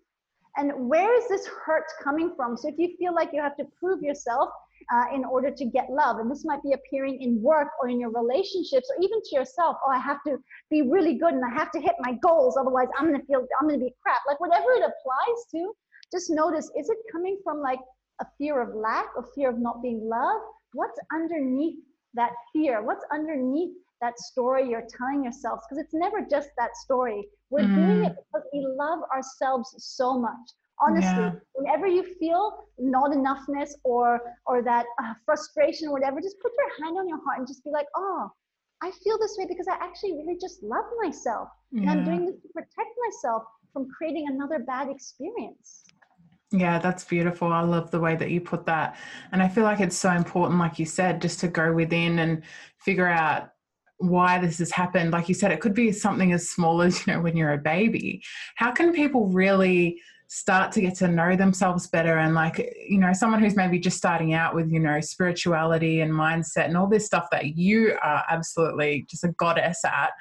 And 0.58 0.90
where 0.90 1.18
is 1.18 1.28
this 1.30 1.48
hurt 1.66 1.86
coming 2.04 2.34
from? 2.36 2.58
So 2.58 2.68
if 2.68 2.76
you 2.78 2.96
feel 2.98 3.16
like 3.16 3.30
you 3.32 3.42
have 3.42 3.56
to 3.58 3.66
prove 3.80 4.02
yourself 4.02 4.50
uh, 4.92 5.06
in 5.14 5.24
order 5.24 5.50
to 5.50 5.66
get 5.66 5.90
love, 5.90 6.18
and 6.18 6.30
this 6.30 6.44
might 6.44 6.62
be 6.62 6.74
appearing 6.74 7.22
in 7.22 7.42
work 7.42 7.70
or 7.82 7.88
in 7.88 8.00
your 8.00 8.12
relationships 8.12 8.92
or 8.92 9.02
even 9.02 9.22
to 9.24 9.36
yourself, 9.36 9.78
oh, 9.86 9.92
I 9.92 10.00
have 10.00 10.18
to 10.28 10.38
be 10.70 10.82
really 10.82 11.14
good 11.14 11.34
and 11.34 11.44
I 11.46 11.54
have 11.58 11.72
to 11.72 11.80
hit 11.80 11.94
my 12.00 12.14
goals, 12.22 12.58
otherwise 12.60 12.88
I'm 12.98 13.06
gonna 13.06 13.24
feel 13.24 13.48
I'm 13.62 13.68
gonna 13.68 13.80
be 13.80 13.94
crap. 14.02 14.20
Like 14.28 14.42
whatever 14.42 14.72
it 14.72 14.84
applies 14.84 15.46
to, 15.52 15.72
just 16.12 16.30
notice 16.30 16.70
is 16.78 16.90
it 16.90 16.98
coming 17.12 17.38
from 17.44 17.62
like 17.62 17.80
a 18.20 18.26
fear 18.38 18.62
of 18.62 18.76
lack, 18.76 19.08
a 19.18 19.24
fear 19.34 19.50
of 19.50 19.58
not 19.58 19.82
being 19.82 20.02
loved? 20.04 20.44
What's 20.74 21.00
underneath 21.14 21.80
that 22.16 22.32
fear? 22.52 22.84
What's 22.84 23.06
underneath 23.14 23.74
that 24.02 24.18
story 24.20 24.70
you're 24.70 24.88
telling 24.98 25.24
yourselves 25.24 25.62
because 25.70 25.84
it's 25.84 25.94
never 25.94 26.26
just 26.30 26.50
that 26.58 26.76
story 26.76 27.28
we're 27.50 27.62
mm. 27.62 27.76
doing 27.76 28.06
it 28.06 28.16
because 28.16 28.48
we 28.54 28.66
love 28.78 29.00
ourselves 29.14 29.74
so 29.78 30.20
much 30.20 30.48
honestly 30.82 31.24
yeah. 31.24 31.32
whenever 31.54 31.88
you 31.88 32.04
feel 32.20 32.66
not 32.78 33.12
enoughness 33.12 33.72
or 33.84 34.22
or 34.46 34.62
that 34.62 34.86
uh, 35.04 35.14
frustration 35.26 35.88
or 35.88 35.94
whatever 35.94 36.20
just 36.20 36.40
put 36.42 36.52
your 36.58 36.86
hand 36.86 36.98
on 36.98 37.08
your 37.08 37.20
heart 37.24 37.38
and 37.38 37.48
just 37.48 37.64
be 37.64 37.70
like 37.72 37.88
oh 37.96 38.30
i 38.82 38.92
feel 39.04 39.18
this 39.20 39.36
way 39.38 39.46
because 39.48 39.68
i 39.68 39.76
actually 39.76 40.14
really 40.14 40.38
just 40.40 40.62
love 40.64 40.86
myself 41.02 41.48
yeah. 41.72 41.82
and 41.82 41.90
i'm 41.92 42.04
doing 42.04 42.26
this 42.26 42.36
to 42.42 42.50
protect 42.54 42.94
myself 43.08 43.44
from 43.72 43.88
creating 43.98 44.26
another 44.28 44.60
bad 44.60 44.90
experience 44.90 45.84
yeah, 46.54 46.80
that's 46.80 47.06
beautiful. 47.06 47.54
I 47.54 47.62
love 47.62 47.92
the 47.92 48.00
way 48.02 48.18
that 48.18 48.30
you 48.30 48.42
put 48.42 48.66
that. 48.66 48.98
And 49.32 49.42
I 49.42 49.48
feel 49.48 49.64
like 49.64 49.80
it's 49.80 49.96
so 49.96 50.12
important, 50.12 50.60
like 50.60 50.80
you 50.80 50.86
said, 50.86 51.22
just 51.22 51.40
to 51.40 51.48
go 51.48 51.72
within 51.72 52.20
and 52.20 52.44
figure 52.78 53.08
out 53.08 53.52
why 54.02 54.40
this 54.40 54.60
has 54.60 54.72
happened. 54.72 55.12
Like 55.12 55.30
you 55.30 55.36
said, 55.36 55.52
it 55.52 55.62
could 55.62 55.74
be 55.74 55.92
something 55.92 56.34
as 56.34 56.50
small 56.50 56.82
as, 56.82 57.06
you 57.06 57.14
know, 57.14 57.22
when 57.22 57.38
you're 57.38 57.54
a 57.54 57.58
baby. 57.58 58.22
How 58.56 58.72
can 58.72 58.94
people 58.94 59.28
really 59.28 60.02
start 60.28 60.72
to 60.72 60.82
get 60.82 60.96
to 60.96 61.08
know 61.08 61.36
themselves 61.36 61.88
better? 61.88 62.18
And 62.18 62.34
like 62.34 62.74
you 62.88 63.00
know 63.00 63.14
someone 63.14 63.42
who's 63.42 63.56
maybe 63.56 63.80
just 63.80 63.98
starting 63.98 64.34
out 64.34 64.56
with 64.56 64.72
you 64.72 64.80
know 64.80 65.00
spirituality 65.02 66.02
and 66.02 66.12
mindset 66.12 66.66
and 66.66 66.78
all 66.78 66.88
this 66.88 67.06
stuff 67.06 67.28
that 67.32 67.58
you 67.58 67.98
are 68.02 68.24
absolutely 68.30 69.06
just 69.10 69.24
a 69.24 69.30
goddess 69.34 69.84
at 69.86 70.12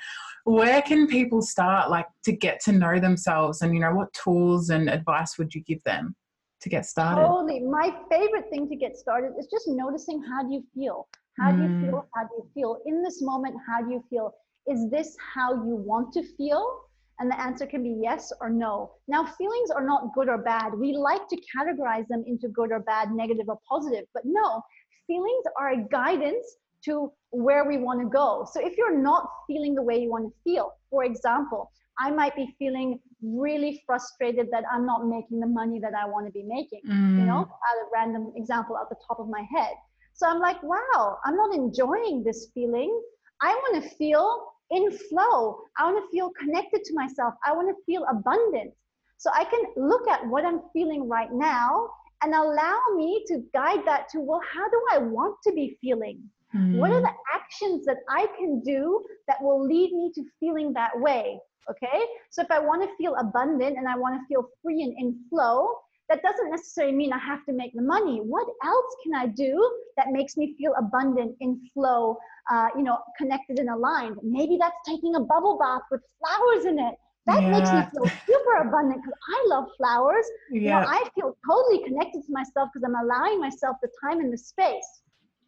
where 0.45 0.83
can 0.83 1.07
people 1.07 1.43
start 1.43 1.91
like 1.91 2.07
to 2.25 2.33
get 2.33 2.61
to 2.61 2.73
know 2.73 2.99
themselves? 2.99 3.63
And 3.63 3.75
you 3.75 3.81
know 3.81 3.95
what 3.95 4.13
tools 4.13 4.71
and 4.71 4.89
advice 4.89 5.39
would 5.39 5.55
you 5.55 5.63
give 5.63 5.83
them 5.85 6.15
to 6.63 6.69
get 6.69 6.87
started? 6.87 7.23
Totally. 7.23 7.61
My 7.61 7.95
favorite 8.11 8.51
thing 8.51 8.69
to 8.69 8.77
get 8.77 8.97
started 8.97 9.33
is 9.39 9.49
just 9.51 9.69
noticing 9.69 10.23
how 10.23 10.43
do 10.43 10.55
you 10.55 10.65
feel 10.75 11.09
how 11.41 11.51
do 11.53 11.63
you 11.63 11.69
mm. 11.69 11.83
feel 11.83 12.09
how 12.15 12.23
do 12.23 12.31
you 12.39 12.47
feel 12.55 12.79
in 12.87 13.03
this 13.03 13.23
moment 13.23 13.57
how 13.67 13.83
do 13.83 13.91
you 13.91 14.05
feel 14.11 14.33
is 14.69 14.91
this 14.91 15.17
how 15.35 15.53
you 15.53 15.75
want 15.75 16.13
to 16.13 16.23
feel 16.37 16.83
and 17.21 17.31
the 17.31 17.39
answer 17.39 17.67
can 17.67 17.83
be 17.83 17.97
yes 18.03 18.33
or 18.41 18.49
no. 18.49 18.93
Now, 19.07 19.27
feelings 19.27 19.71
are 19.71 19.87
not 19.87 20.15
good 20.15 20.29
or 20.29 20.39
bad. 20.39 20.73
We 20.75 20.95
like 20.95 21.29
to 21.29 21.37
categorize 21.55 22.09
them 22.09 22.25
into 22.27 22.49
good 22.49 22.73
or 22.73 22.81
bad, 22.81 23.13
negative 23.13 23.47
or 23.47 23.59
positive, 23.69 24.07
but 24.15 24.23
no, 24.25 24.63
feelings 25.07 25.45
are 25.59 25.73
a 25.73 25.85
guidance 25.93 26.57
to 26.87 27.13
where 27.31 27.67
we 27.67 27.77
want 27.77 28.01
to 28.01 28.09
go. 28.09 28.47
So 28.51 28.67
if 28.67 28.77
you're 28.79 28.97
not 28.97 29.29
feeling 29.47 29.75
the 29.75 29.83
way 29.83 30.01
you 30.01 30.11
want 30.11 30.33
to 30.33 30.35
feel, 30.43 30.73
for 30.89 31.05
example, 31.05 31.71
I 31.99 32.11
might 32.11 32.35
be 32.35 32.55
feeling 32.59 32.99
really 33.23 33.83
frustrated 33.85 34.49
that 34.51 34.65
I'm 34.73 34.87
not 34.87 35.07
making 35.07 35.41
the 35.41 35.47
money 35.47 35.79
that 35.81 35.93
I 35.95 36.09
want 36.09 36.25
to 36.25 36.33
be 36.33 36.43
making, 36.43 36.81
mm. 36.89 37.19
you 37.19 37.27
know, 37.27 37.41
at 37.43 37.45
a 37.45 37.87
random 37.93 38.33
example 38.35 38.79
at 38.79 38.89
the 38.89 38.97
top 39.07 39.21
of 39.21 39.29
my 39.29 39.45
head. 39.55 39.75
So 40.21 40.29
I'm 40.29 40.39
like, 40.39 40.63
wow, 40.63 41.17
I'm 41.25 41.35
not 41.35 41.55
enjoying 41.55 42.23
this 42.23 42.51
feeling. 42.53 42.93
I 43.41 43.55
want 43.55 43.83
to 43.83 43.89
feel 43.97 44.53
in 44.71 44.93
flow. 44.93 45.61
I 45.79 45.91
want 45.91 45.97
to 45.97 46.11
feel 46.15 46.31
connected 46.39 46.85
to 46.85 46.95
myself. 46.95 47.33
I 47.47 47.53
want 47.53 47.75
to 47.75 47.85
feel 47.87 48.05
abundant. 48.05 48.71
So 49.17 49.31
I 49.33 49.45
can 49.45 49.61
look 49.79 50.07
at 50.09 50.27
what 50.27 50.45
I'm 50.45 50.61
feeling 50.75 51.09
right 51.09 51.33
now 51.33 51.89
and 52.23 52.35
allow 52.35 52.79
me 52.97 53.25
to 53.29 53.43
guide 53.55 53.87
that 53.87 54.11
to, 54.11 54.21
well, 54.21 54.43
how 54.53 54.69
do 54.69 54.83
I 54.93 54.99
want 54.99 55.37
to 55.45 55.53
be 55.55 55.79
feeling? 55.81 56.21
Mm. 56.55 56.77
What 56.77 56.91
are 56.91 56.99
hmm. 56.99 57.05
the 57.05 57.15
actions 57.33 57.87
that 57.87 58.01
I 58.11 58.27
can 58.39 58.61
do 58.61 59.03
that 59.27 59.41
will 59.41 59.67
lead 59.67 59.93
me 59.93 60.13
to 60.17 60.25
feeling 60.39 60.75
that 60.75 60.91
way? 61.01 61.41
Okay. 61.71 62.05
So 62.29 62.43
if 62.43 62.51
I 62.51 62.59
want 62.59 62.83
to 62.83 62.95
feel 62.97 63.15
abundant 63.15 63.79
and 63.79 63.89
I 63.89 63.97
want 63.97 64.21
to 64.21 64.27
feel 64.29 64.51
free 64.63 64.83
and 64.83 64.93
in 64.99 65.19
flow, 65.31 65.71
that 66.11 66.23
doesn't 66.23 66.51
necessarily 66.51 66.95
mean 66.95 67.13
I 67.13 67.19
have 67.19 67.47
to 67.47 67.53
make 67.53 67.73
the 67.73 67.83
money. 67.83 68.19
What 68.19 68.47
else 68.65 68.97
can 69.03 69.15
I 69.15 69.27
do 69.29 69.53
that 69.97 70.09
makes 70.11 70.37
me 70.37 70.55
feel 70.59 70.75
abundant, 70.77 71.37
in 71.41 71.61
flow, 71.73 72.19
uh, 72.51 72.69
you 72.77 72.83
know, 72.83 72.99
connected 73.17 73.61
and 73.61 73.71
aligned? 73.71 74.17
Maybe 74.23 74.59
that's 74.61 74.77
taking 74.85 75.15
a 75.15 75.21
bubble 75.21 75.57
bath 75.57 75.83
with 75.91 76.03
flowers 76.19 76.65
in 76.65 76.81
it. 76.81 76.97
That 77.27 77.43
yeah. 77.43 77.51
makes 77.51 77.73
me 77.73 77.83
feel 77.93 78.19
super 78.27 78.69
abundant 78.69 79.03
because 79.03 79.19
I 79.29 79.47
love 79.47 79.67
flowers. 79.77 80.27
Yeah. 80.51 80.61
You 80.61 80.71
know, 80.71 80.87
I 80.89 81.09
feel 81.15 81.37
totally 81.49 81.85
connected 81.85 82.25
to 82.25 82.33
myself 82.33 82.71
because 82.75 82.85
I'm 82.85 82.97
allowing 83.05 83.39
myself 83.41 83.77
the 83.81 83.89
time 84.03 84.19
and 84.19 84.33
the 84.33 84.39
space. 84.39 85.03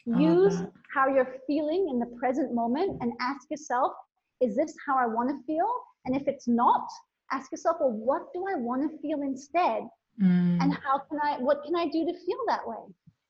Use 0.04 0.62
how 0.92 1.07
you're 1.09 1.37
feeling 1.47 1.88
in 1.90 1.99
the 2.00 2.07
present 2.19 2.52
moment 2.54 2.99
and 3.00 3.12
ask 3.21 3.50
yourself, 3.50 3.92
is 4.40 4.57
this 4.57 4.75
how 4.85 4.97
I 4.99 5.07
want 5.07 5.28
to 5.31 5.37
feel? 5.47 5.69
And 6.04 6.16
if 6.16 6.26
it's 6.26 6.49
not, 6.49 6.87
ask 7.31 7.50
yourself, 7.52 7.76
well, 7.81 7.92
what 7.92 8.33
do 8.35 8.45
I 8.49 8.57
want 8.57 8.90
to 8.90 8.99
feel 8.99 9.23
instead? 9.23 9.83
Mm. 10.21 10.62
And 10.62 10.75
how 10.75 10.99
can 10.99 11.19
I, 11.23 11.38
what 11.38 11.62
can 11.64 11.76
I 11.76 11.87
do 11.87 12.04
to 12.04 12.12
feel 12.12 12.38
that 12.49 12.66
way? 12.66 12.76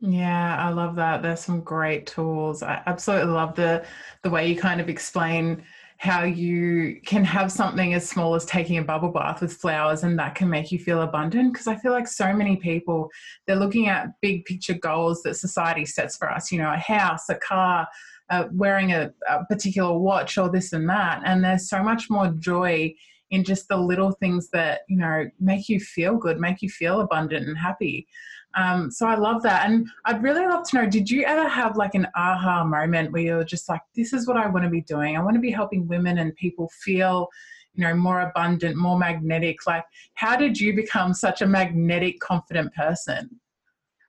Yeah, 0.00 0.56
I 0.58 0.70
love 0.70 0.96
that. 0.96 1.22
There's 1.22 1.40
some 1.40 1.60
great 1.60 2.06
tools. 2.06 2.62
I 2.62 2.82
absolutely 2.86 3.32
love 3.32 3.54
the 3.54 3.84
the 4.24 4.30
way 4.30 4.48
you 4.48 4.56
kind 4.56 4.80
of 4.80 4.88
explain 4.88 5.62
how 6.02 6.24
you 6.24 7.00
can 7.06 7.24
have 7.24 7.52
something 7.52 7.94
as 7.94 8.08
small 8.08 8.34
as 8.34 8.44
taking 8.44 8.78
a 8.78 8.82
bubble 8.82 9.12
bath 9.12 9.40
with 9.40 9.52
flowers 9.52 10.02
and 10.02 10.18
that 10.18 10.34
can 10.34 10.50
make 10.50 10.72
you 10.72 10.78
feel 10.78 11.02
abundant 11.02 11.52
because 11.52 11.68
i 11.68 11.76
feel 11.76 11.92
like 11.92 12.08
so 12.08 12.32
many 12.32 12.56
people 12.56 13.08
they're 13.46 13.54
looking 13.54 13.86
at 13.86 14.08
big 14.20 14.44
picture 14.44 14.74
goals 14.74 15.22
that 15.22 15.36
society 15.36 15.84
sets 15.84 16.16
for 16.16 16.28
us 16.28 16.50
you 16.50 16.58
know 16.58 16.72
a 16.72 16.76
house 16.76 17.28
a 17.28 17.36
car 17.36 17.86
uh, 18.30 18.48
wearing 18.50 18.92
a, 18.92 19.12
a 19.28 19.44
particular 19.44 19.96
watch 19.96 20.38
or 20.38 20.50
this 20.50 20.72
and 20.72 20.88
that 20.88 21.22
and 21.24 21.44
there's 21.44 21.68
so 21.68 21.80
much 21.84 22.10
more 22.10 22.34
joy 22.40 22.92
in 23.32 23.42
just 23.42 23.66
the 23.66 23.76
little 23.76 24.12
things 24.12 24.48
that 24.50 24.82
you 24.88 24.98
know 24.98 25.24
make 25.40 25.68
you 25.68 25.80
feel 25.80 26.16
good 26.16 26.38
make 26.38 26.62
you 26.62 26.68
feel 26.68 27.00
abundant 27.00 27.48
and 27.48 27.58
happy. 27.58 28.06
Um, 28.54 28.90
so 28.90 29.06
i 29.06 29.14
love 29.14 29.42
that. 29.42 29.68
And 29.68 29.88
i'd 30.04 30.22
really 30.22 30.46
love 30.46 30.68
to 30.68 30.76
know 30.76 30.86
did 30.88 31.10
you 31.10 31.24
ever 31.24 31.48
have 31.48 31.76
like 31.76 31.94
an 31.94 32.06
aha 32.14 32.62
moment 32.62 33.10
where 33.10 33.22
you're 33.22 33.44
just 33.44 33.68
like 33.68 33.80
this 33.96 34.12
is 34.12 34.28
what 34.28 34.36
i 34.36 34.46
want 34.46 34.64
to 34.64 34.70
be 34.70 34.82
doing. 34.82 35.16
I 35.16 35.22
want 35.22 35.34
to 35.34 35.40
be 35.40 35.50
helping 35.50 35.88
women 35.88 36.18
and 36.18 36.36
people 36.36 36.70
feel 36.84 37.28
you 37.72 37.82
know 37.84 37.94
more 37.94 38.20
abundant 38.20 38.76
more 38.76 38.98
magnetic. 38.98 39.66
Like 39.66 39.84
how 40.14 40.36
did 40.36 40.60
you 40.60 40.76
become 40.76 41.14
such 41.14 41.40
a 41.40 41.46
magnetic 41.46 42.20
confident 42.20 42.72
person? 42.74 43.40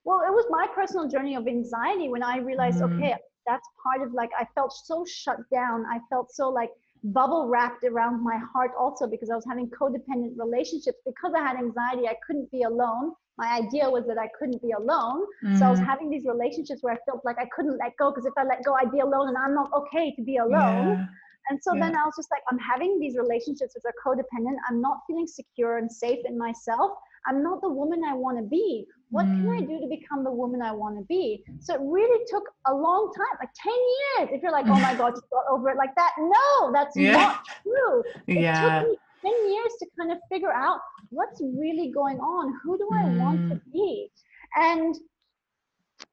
Well 0.03 0.21
it 0.27 0.33
was 0.33 0.45
my 0.49 0.67
personal 0.75 1.07
journey 1.07 1.35
of 1.35 1.47
anxiety 1.47 2.09
when 2.09 2.23
i 2.23 2.37
realized 2.39 2.81
mm. 2.81 2.93
okay 2.97 3.15
that's 3.47 3.67
part 3.81 4.05
of 4.05 4.13
like 4.13 4.31
i 4.37 4.45
felt 4.53 4.73
so 4.73 5.05
shut 5.05 5.37
down. 5.49 5.85
I 5.85 5.99
felt 6.09 6.33
so 6.33 6.49
like 6.49 6.71
bubble 7.03 7.47
wrapped 7.47 7.83
around 7.83 8.23
my 8.23 8.37
heart 8.53 8.71
also 8.79 9.07
because 9.07 9.29
I 9.29 9.35
was 9.35 9.45
having 9.47 9.69
codependent 9.69 10.37
relationships. 10.37 10.97
Because 11.05 11.33
I 11.37 11.41
had 11.41 11.57
anxiety, 11.57 12.07
I 12.07 12.15
couldn't 12.25 12.49
be 12.51 12.63
alone. 12.63 13.11
My 13.37 13.47
idea 13.57 13.89
was 13.89 14.05
that 14.07 14.17
I 14.17 14.27
couldn't 14.37 14.61
be 14.61 14.71
alone. 14.71 15.25
Mm. 15.43 15.59
So 15.59 15.65
I 15.65 15.69
was 15.71 15.79
mm. 15.79 15.85
having 15.85 16.09
these 16.09 16.25
relationships 16.25 16.81
where 16.81 16.93
I 16.93 16.97
felt 17.05 17.25
like 17.25 17.37
I 17.39 17.47
couldn't 17.55 17.77
let 17.77 17.97
go 17.97 18.11
because 18.11 18.25
if 18.25 18.33
I 18.37 18.43
let 18.43 18.63
go, 18.63 18.75
I'd 18.75 18.91
be 18.91 18.99
alone 18.99 19.27
and 19.27 19.37
I'm 19.37 19.55
not 19.55 19.71
okay 19.73 20.13
to 20.15 20.21
be 20.21 20.37
alone. 20.37 20.99
Yeah. 20.99 21.05
And 21.49 21.59
so 21.61 21.73
yeah. 21.73 21.81
then 21.81 21.95
I 21.97 22.05
was 22.05 22.15
just 22.15 22.31
like, 22.31 22.41
I'm 22.49 22.59
having 22.59 22.99
these 22.99 23.17
relationships 23.17 23.75
which 23.75 23.83
are 23.85 23.95
codependent. 24.05 24.55
I'm 24.69 24.79
not 24.79 24.99
feeling 25.07 25.27
secure 25.27 25.77
and 25.77 25.91
safe 25.91 26.19
in 26.25 26.37
myself. 26.37 26.91
I'm 27.25 27.43
not 27.43 27.61
the 27.61 27.69
woman 27.69 28.01
I 28.07 28.13
want 28.13 28.37
to 28.37 28.43
be. 28.43 28.85
What 29.13 29.27
mm. 29.27 29.41
can 29.41 29.49
I 29.51 29.61
mm. 29.61 29.67
do 29.67 29.79
to 29.79 29.87
become 29.87 30.23
the 30.23 30.31
woman 30.31 30.63
I 30.63 30.71
want 30.71 30.97
to 30.97 31.05
be? 31.05 31.43
So 31.59 31.75
it 31.75 31.81
really 31.83 32.25
took 32.27 32.45
a 32.65 32.73
long 32.73 33.11
time, 33.15 33.37
like 33.39 33.53
10 33.63 33.73
years. 33.73 34.29
If 34.33 34.41
you're 34.41 34.51
like, 34.51 34.65
oh 34.65 34.73
my 34.73 34.95
God, 34.97 35.13
you 35.15 35.21
got 35.31 35.45
over 35.51 35.69
it 35.69 35.77
like 35.77 35.93
that. 35.93 36.13
No, 36.17 36.71
that's 36.73 36.97
yeah. 36.97 37.11
not 37.11 37.45
true. 37.61 38.03
It 38.25 38.41
yeah. 38.41 38.79
took 38.79 38.89
me 38.89 38.97
10 39.21 39.51
years 39.53 39.71
to 39.81 39.87
kind 39.99 40.11
of 40.11 40.17
figure 40.31 40.51
out 40.51 40.79
what's 41.11 41.39
really 41.43 41.91
going 41.91 42.17
on. 42.17 42.59
Who 42.63 42.75
do 42.75 42.89
I 42.91 43.03
mm. 43.03 43.19
want 43.19 43.49
to 43.51 43.55
mm. 43.57 43.71
be? 43.71 44.09
And 44.55 44.95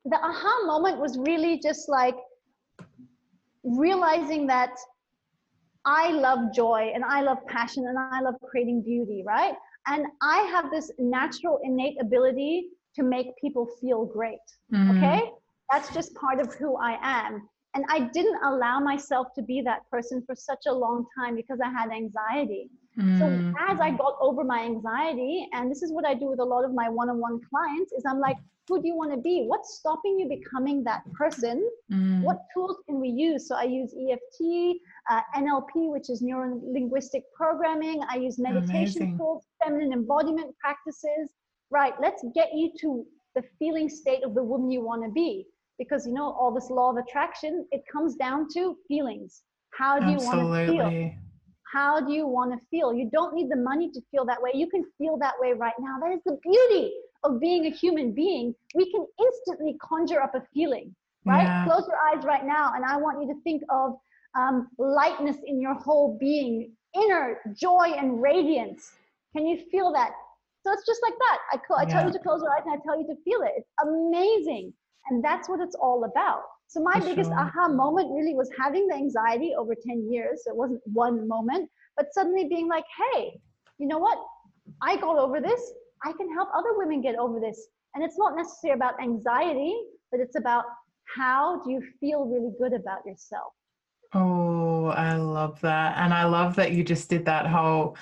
the 0.04 0.16
aha 0.16 0.66
moment 0.66 0.98
was 0.98 1.16
really 1.16 1.58
just 1.58 1.88
like 1.88 2.16
realizing 3.62 4.46
that 4.48 4.76
I 5.86 6.10
love 6.10 6.52
joy 6.54 6.92
and 6.94 7.02
I 7.02 7.22
love 7.22 7.38
passion 7.46 7.86
and 7.86 7.98
I 7.98 8.20
love 8.20 8.34
creating 8.44 8.82
beauty, 8.82 9.22
right? 9.26 9.54
And 9.86 10.04
I 10.20 10.42
have 10.52 10.70
this 10.70 10.90
natural 10.98 11.60
innate 11.64 11.96
ability 11.98 12.66
to 13.00 13.06
make 13.06 13.36
people 13.40 13.66
feel 13.80 14.04
great. 14.04 14.46
Mm. 14.72 14.96
Okay? 14.96 15.30
That's 15.70 15.92
just 15.94 16.14
part 16.14 16.40
of 16.40 16.54
who 16.54 16.76
I 16.76 16.98
am. 17.02 17.48
And 17.74 17.84
I 17.88 18.00
didn't 18.12 18.38
allow 18.44 18.80
myself 18.80 19.28
to 19.36 19.42
be 19.42 19.62
that 19.62 19.88
person 19.90 20.22
for 20.26 20.34
such 20.34 20.64
a 20.66 20.72
long 20.72 21.06
time 21.16 21.36
because 21.36 21.60
I 21.64 21.70
had 21.70 21.90
anxiety. 21.90 22.68
Mm. 22.98 23.18
So 23.18 23.62
as 23.72 23.80
I 23.80 23.90
got 23.92 24.16
over 24.20 24.42
my 24.42 24.64
anxiety, 24.64 25.48
and 25.52 25.70
this 25.70 25.82
is 25.82 25.92
what 25.92 26.04
I 26.04 26.14
do 26.14 26.26
with 26.26 26.40
a 26.40 26.44
lot 26.44 26.64
of 26.64 26.74
my 26.74 26.88
one-on-one 26.88 27.40
clients, 27.48 27.92
is 27.92 28.02
I'm 28.04 28.18
like, 28.18 28.36
who 28.68 28.80
do 28.80 28.86
you 28.86 28.96
want 28.96 29.12
to 29.12 29.16
be? 29.16 29.44
What's 29.46 29.78
stopping 29.78 30.18
you 30.18 30.28
becoming 30.28 30.84
that 30.84 31.02
person? 31.12 31.68
Mm. 31.92 32.22
What 32.22 32.38
tools 32.54 32.76
can 32.86 33.00
we 33.00 33.08
use? 33.08 33.48
So 33.48 33.54
I 33.56 33.64
use 33.64 33.94
EFT, 33.94 34.76
uh, 35.10 35.20
NLP, 35.36 35.90
which 35.90 36.10
is 36.10 36.22
neuro 36.22 36.60
linguistic 36.62 37.24
programming. 37.34 38.00
I 38.08 38.16
use 38.16 38.38
meditation 38.38 39.02
Amazing. 39.02 39.18
tools, 39.18 39.44
feminine 39.62 39.92
embodiment 39.92 40.56
practices. 40.58 41.30
Right, 41.70 41.94
let's 42.00 42.24
get 42.34 42.50
you 42.54 42.70
to 42.80 43.06
the 43.34 43.42
feeling 43.58 43.88
state 43.88 44.24
of 44.24 44.34
the 44.34 44.42
woman 44.42 44.70
you 44.70 44.82
want 44.82 45.04
to 45.04 45.10
be. 45.10 45.46
Because 45.78 46.06
you 46.06 46.12
know, 46.12 46.32
all 46.32 46.52
this 46.52 46.68
law 46.68 46.90
of 46.90 46.96
attraction, 46.96 47.66
it 47.70 47.82
comes 47.90 48.14
down 48.16 48.48
to 48.54 48.76
feelings. 48.86 49.42
How 49.72 49.98
do 49.98 50.10
you 50.10 50.18
want 50.18 50.40
to 50.40 50.72
feel? 50.72 51.12
How 51.72 52.00
do 52.00 52.12
you 52.12 52.26
want 52.26 52.52
to 52.52 52.58
feel? 52.70 52.92
You 52.92 53.08
don't 53.12 53.34
need 53.34 53.48
the 53.48 53.56
money 53.56 53.90
to 53.92 54.00
feel 54.10 54.24
that 54.26 54.42
way. 54.42 54.50
You 54.54 54.68
can 54.68 54.84
feel 54.98 55.16
that 55.18 55.34
way 55.40 55.52
right 55.52 55.78
now. 55.78 55.96
That 56.00 56.12
is 56.12 56.20
the 56.26 56.38
beauty 56.42 56.92
of 57.22 57.40
being 57.40 57.66
a 57.66 57.70
human 57.70 58.12
being. 58.12 58.54
We 58.74 58.90
can 58.90 59.06
instantly 59.20 59.76
conjure 59.80 60.20
up 60.20 60.34
a 60.34 60.42
feeling, 60.52 60.94
right? 61.24 61.44
Yeah. 61.44 61.64
Close 61.64 61.86
your 61.86 61.98
eyes 61.98 62.24
right 62.24 62.44
now, 62.44 62.72
and 62.74 62.84
I 62.84 62.96
want 62.96 63.22
you 63.22 63.32
to 63.32 63.40
think 63.42 63.62
of 63.70 63.94
um, 64.34 64.68
lightness 64.78 65.36
in 65.46 65.60
your 65.60 65.74
whole 65.74 66.18
being, 66.18 66.72
inner 66.94 67.38
joy 67.54 67.92
and 67.96 68.20
radiance. 68.20 68.92
Can 69.36 69.46
you 69.46 69.58
feel 69.70 69.92
that? 69.92 70.10
So 70.62 70.72
it's 70.72 70.86
just 70.86 71.00
like 71.02 71.14
that. 71.18 71.38
I, 71.52 71.82
I 71.82 71.84
tell 71.86 72.06
you 72.06 72.12
to 72.12 72.18
close 72.18 72.42
your 72.42 72.52
eyes 72.52 72.62
and 72.66 72.74
I 72.74 72.78
tell 72.84 72.98
you 72.98 73.06
to 73.06 73.16
feel 73.24 73.40
it. 73.42 73.52
It's 73.56 73.68
amazing. 73.82 74.72
And 75.08 75.24
that's 75.24 75.48
what 75.48 75.60
it's 75.60 75.74
all 75.74 76.04
about. 76.04 76.42
So 76.68 76.80
my 76.80 77.00
For 77.00 77.06
biggest 77.06 77.30
sure. 77.30 77.38
aha 77.38 77.68
moment 77.68 78.10
really 78.12 78.34
was 78.34 78.50
having 78.58 78.86
the 78.86 78.94
anxiety 78.94 79.54
over 79.58 79.74
10 79.74 80.08
years. 80.10 80.42
So 80.44 80.52
it 80.52 80.56
wasn't 80.56 80.80
one 80.84 81.26
moment, 81.26 81.70
but 81.96 82.06
suddenly 82.12 82.44
being 82.48 82.68
like, 82.68 82.84
hey, 83.12 83.40
you 83.78 83.88
know 83.88 83.98
what? 83.98 84.18
I 84.82 84.96
got 84.96 85.16
over 85.16 85.40
this. 85.40 85.60
I 86.04 86.12
can 86.12 86.32
help 86.32 86.48
other 86.54 86.76
women 86.76 87.00
get 87.00 87.16
over 87.16 87.40
this. 87.40 87.66
And 87.94 88.04
it's 88.04 88.18
not 88.18 88.36
necessarily 88.36 88.76
about 88.76 89.02
anxiety, 89.02 89.74
but 90.10 90.20
it's 90.20 90.36
about 90.36 90.64
how 91.16 91.60
do 91.64 91.72
you 91.72 91.82
feel 91.98 92.26
really 92.26 92.52
good 92.60 92.72
about 92.72 93.04
yourself? 93.04 93.52
Oh, 94.12 94.86
I 94.86 95.16
love 95.16 95.60
that. 95.62 95.96
And 95.98 96.12
I 96.12 96.24
love 96.24 96.56
that 96.56 96.72
you 96.72 96.84
just 96.84 97.08
did 97.08 97.24
that 97.24 97.46
whole 97.46 97.96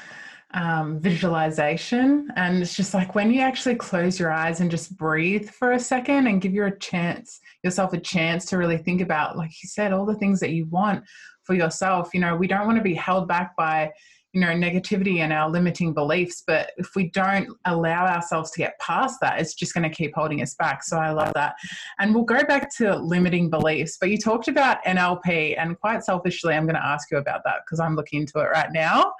um, 0.54 0.98
visualization. 0.98 2.28
And 2.36 2.62
it's 2.62 2.74
just 2.74 2.94
like 2.94 3.14
when 3.14 3.30
you 3.32 3.40
actually 3.40 3.74
close 3.74 4.18
your 4.18 4.32
eyes 4.32 4.60
and 4.60 4.70
just 4.70 4.96
breathe 4.96 5.50
for 5.50 5.72
a 5.72 5.80
second 5.80 6.26
and 6.26 6.40
give 6.40 6.52
your 6.52 6.68
a 6.68 6.78
chance, 6.78 7.40
yourself 7.62 7.92
a 7.92 8.00
chance 8.00 8.46
to 8.46 8.58
really 8.58 8.78
think 8.78 9.00
about, 9.00 9.36
like 9.36 9.50
you 9.62 9.68
said, 9.68 9.92
all 9.92 10.06
the 10.06 10.16
things 10.16 10.40
that 10.40 10.50
you 10.50 10.66
want 10.66 11.04
for 11.44 11.54
yourself. 11.54 12.10
You 12.14 12.20
know, 12.20 12.36
we 12.36 12.46
don't 12.46 12.66
want 12.66 12.78
to 12.78 12.82
be 12.82 12.94
held 12.94 13.28
back 13.28 13.56
by 13.56 13.90
you 14.32 14.40
know 14.40 14.48
negativity 14.48 15.18
and 15.18 15.32
our 15.32 15.48
limiting 15.48 15.94
beliefs 15.94 16.42
but 16.46 16.72
if 16.76 16.94
we 16.94 17.10
don't 17.10 17.48
allow 17.64 18.06
ourselves 18.06 18.50
to 18.50 18.58
get 18.58 18.78
past 18.78 19.18
that 19.20 19.40
it's 19.40 19.54
just 19.54 19.72
going 19.72 19.88
to 19.88 19.94
keep 19.94 20.14
holding 20.14 20.42
us 20.42 20.54
back. 20.54 20.82
So 20.82 20.98
i 20.98 21.10
love 21.10 21.32
that. 21.34 21.54
And 21.98 22.14
we'll 22.14 22.24
go 22.24 22.44
back 22.44 22.74
to 22.76 22.96
limiting 22.96 23.48
beliefs 23.48 23.96
but 23.98 24.10
you 24.10 24.18
talked 24.18 24.48
about 24.48 24.84
nlp 24.84 25.54
and 25.58 25.78
quite 25.80 26.04
selfishly 26.04 26.54
i'm 26.54 26.64
going 26.64 26.74
to 26.74 26.84
ask 26.84 27.10
you 27.10 27.18
about 27.18 27.42
that 27.44 27.60
because 27.64 27.80
i'm 27.80 27.96
looking 27.96 28.20
into 28.20 28.38
it 28.38 28.48
right 28.50 28.72
now. 28.72 29.12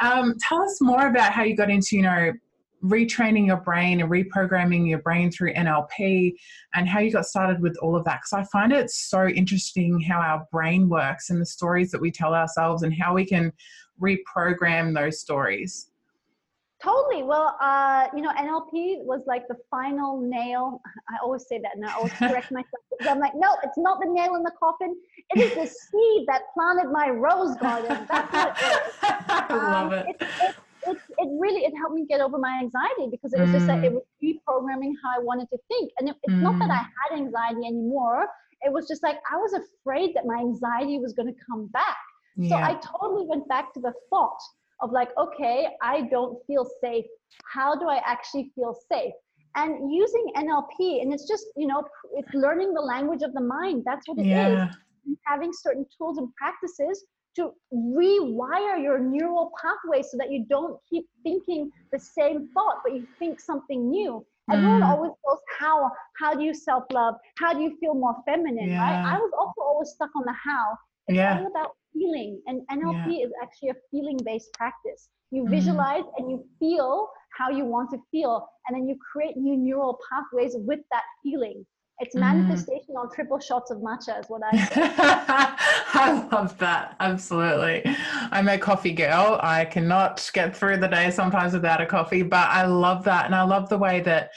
Um, 0.00 0.34
tell 0.40 0.62
us 0.62 0.80
more 0.80 1.08
about 1.08 1.32
how 1.32 1.42
you 1.42 1.56
got 1.56 1.70
into 1.70 1.96
you 1.96 2.02
know 2.02 2.32
retraining 2.84 3.46
your 3.46 3.56
brain 3.56 4.00
and 4.00 4.10
reprogramming 4.10 4.88
your 4.88 5.00
brain 5.00 5.30
through 5.30 5.52
NLP 5.54 6.34
and 6.74 6.88
how 6.88 7.00
you 7.00 7.10
got 7.10 7.26
started 7.26 7.60
with 7.60 7.76
all 7.78 7.96
of 7.96 8.04
that. 8.04 8.20
Because 8.20 8.32
I 8.32 8.44
find 8.50 8.72
it 8.72 8.90
so 8.90 9.26
interesting 9.26 10.00
how 10.00 10.20
our 10.20 10.46
brain 10.52 10.88
works 10.88 11.30
and 11.30 11.40
the 11.40 11.46
stories 11.46 11.90
that 11.90 12.00
we 12.00 12.10
tell 12.10 12.34
ourselves 12.34 12.82
and 12.82 12.94
how 12.94 13.14
we 13.14 13.24
can 13.24 13.52
reprogram 14.00 14.94
those 14.94 15.20
stories? 15.20 15.90
Totally. 16.82 17.24
Well, 17.24 17.56
uh, 17.60 18.06
you 18.14 18.22
know, 18.22 18.30
NLP 18.30 19.02
was 19.02 19.22
like 19.26 19.48
the 19.48 19.56
final 19.68 20.20
nail. 20.20 20.80
I 21.08 21.16
always 21.24 21.46
say 21.48 21.58
that 21.60 21.72
and 21.74 21.84
I 21.84 21.92
always 21.94 22.12
correct 22.18 22.52
myself. 22.52 22.82
I'm 23.00 23.18
like, 23.18 23.32
no, 23.34 23.56
it's 23.64 23.76
not 23.76 23.98
the 24.00 24.08
nail 24.08 24.36
in 24.36 24.44
the 24.44 24.52
coffin. 24.58 24.94
It 25.34 25.40
is 25.40 25.54
the 25.54 25.66
seed 25.66 26.26
that 26.28 26.42
planted 26.54 26.92
my 26.92 27.10
rose 27.10 27.56
garden. 27.56 28.06
That's 28.08 28.32
what 28.32 28.48
it 28.48 28.64
is. 28.64 28.94
I 29.02 29.54
love 29.54 29.92
it. 29.92 30.06
It, 30.08 30.16
it, 30.20 30.54
it, 30.86 30.96
it, 31.18 31.28
really, 31.40 31.62
it 31.64 31.72
helped 31.76 31.94
me 31.94 32.06
get 32.08 32.20
over 32.20 32.38
my 32.38 32.60
anxiety 32.60 33.08
because 33.10 33.32
it 33.34 33.40
was 33.40 33.50
mm. 33.50 33.54
just 33.54 33.66
that 33.66 33.82
it 33.82 33.92
was 33.92 34.04
reprogramming 34.22 34.92
how 35.02 35.20
I 35.20 35.22
wanted 35.22 35.48
to 35.50 35.58
think. 35.66 35.90
And 35.98 36.08
it, 36.08 36.16
it's 36.22 36.34
mm. 36.34 36.42
not 36.42 36.58
that 36.60 36.70
I 36.70 36.78
mm. 36.78 36.86
had 37.10 37.18
anxiety 37.18 37.66
anymore. 37.66 38.26
It 38.62 38.72
was 38.72 38.86
just 38.86 39.02
like, 39.02 39.16
I 39.32 39.36
was 39.36 39.52
afraid 39.52 40.14
that 40.14 40.26
my 40.26 40.38
anxiety 40.38 40.98
was 40.98 41.12
going 41.12 41.28
to 41.28 41.40
come 41.50 41.66
back. 41.68 41.96
Yeah. 42.38 42.50
So 42.50 42.56
I 42.56 42.80
totally 42.98 43.26
went 43.26 43.48
back 43.48 43.74
to 43.74 43.80
the 43.80 43.92
thought 44.10 44.38
of 44.80 44.92
like, 44.92 45.10
okay, 45.18 45.68
I 45.82 46.02
don't 46.02 46.38
feel 46.46 46.66
safe. 46.80 47.04
How 47.52 47.74
do 47.74 47.88
I 47.88 48.00
actually 48.06 48.52
feel 48.54 48.76
safe? 48.90 49.12
And 49.56 49.92
using 49.92 50.30
NLP, 50.36 51.02
and 51.02 51.12
it's 51.12 51.26
just, 51.26 51.46
you 51.56 51.66
know, 51.66 51.82
it's 52.12 52.32
learning 52.32 52.74
the 52.74 52.80
language 52.80 53.22
of 53.22 53.32
the 53.34 53.40
mind. 53.40 53.82
That's 53.84 54.06
what 54.06 54.18
it 54.18 54.26
yeah. 54.26 54.68
is. 54.68 54.76
Having 55.26 55.52
certain 55.52 55.84
tools 55.96 56.18
and 56.18 56.28
practices 56.36 57.04
to 57.36 57.50
rewire 57.72 58.80
your 58.80 58.98
neural 58.98 59.50
pathways 59.60 60.10
so 60.10 60.16
that 60.18 60.30
you 60.30 60.44
don't 60.48 60.78
keep 60.88 61.06
thinking 61.24 61.70
the 61.92 61.98
same 61.98 62.48
thought, 62.54 62.78
but 62.84 62.94
you 62.94 63.06
think 63.18 63.40
something 63.40 63.90
new. 63.90 64.24
Everyone 64.50 64.80
mm. 64.80 64.88
always 64.88 65.12
goes, 65.26 65.38
how? 65.58 65.90
How 66.18 66.34
do 66.34 66.42
you 66.42 66.54
self-love? 66.54 67.14
How 67.38 67.52
do 67.52 67.60
you 67.60 67.76
feel 67.80 67.94
more 67.94 68.16
feminine? 68.26 68.70
Yeah. 68.70 68.80
Right? 68.80 69.14
I 69.14 69.18
was 69.18 69.30
also 69.38 69.60
always 69.60 69.90
stuck 69.90 70.10
on 70.16 70.22
the 70.24 70.32
how. 70.32 70.78
It's 71.08 71.16
yeah. 71.16 71.38
all 71.38 71.46
about 71.46 71.70
feeling 71.98 72.40
and 72.46 72.60
nlp 72.70 73.06
yeah. 73.06 73.26
is 73.26 73.32
actually 73.42 73.70
a 73.70 73.74
feeling 73.90 74.18
based 74.24 74.52
practice 74.54 75.08
you 75.30 75.42
mm-hmm. 75.42 75.50
visualize 75.50 76.04
and 76.16 76.30
you 76.30 76.44
feel 76.58 77.08
how 77.36 77.50
you 77.50 77.64
want 77.64 77.90
to 77.90 77.98
feel 78.10 78.48
and 78.66 78.76
then 78.76 78.88
you 78.88 78.96
create 79.12 79.36
new 79.36 79.56
neural 79.56 79.98
pathways 80.10 80.54
with 80.56 80.80
that 80.90 81.04
feeling 81.22 81.64
it's 82.00 82.14
mm-hmm. 82.14 82.38
manifestation 82.38 82.94
mm. 82.94 83.00
on 83.00 83.12
triple 83.12 83.38
shots 83.38 83.70
of 83.70 83.78
matcha 83.78 84.18
is 84.18 84.26
what 84.28 84.42
i 84.44 85.56
i 85.94 86.28
love 86.32 86.56
that 86.58 86.96
absolutely 87.00 87.82
i'm 88.30 88.48
a 88.48 88.58
coffee 88.58 88.92
girl 88.92 89.38
i 89.42 89.64
cannot 89.64 90.30
get 90.34 90.56
through 90.56 90.76
the 90.76 90.88
day 90.88 91.10
sometimes 91.10 91.52
without 91.52 91.80
a 91.80 91.86
coffee 91.86 92.22
but 92.22 92.48
i 92.50 92.64
love 92.64 93.04
that 93.04 93.26
and 93.26 93.34
i 93.34 93.42
love 93.42 93.68
the 93.68 93.78
way 93.78 94.00
that 94.00 94.30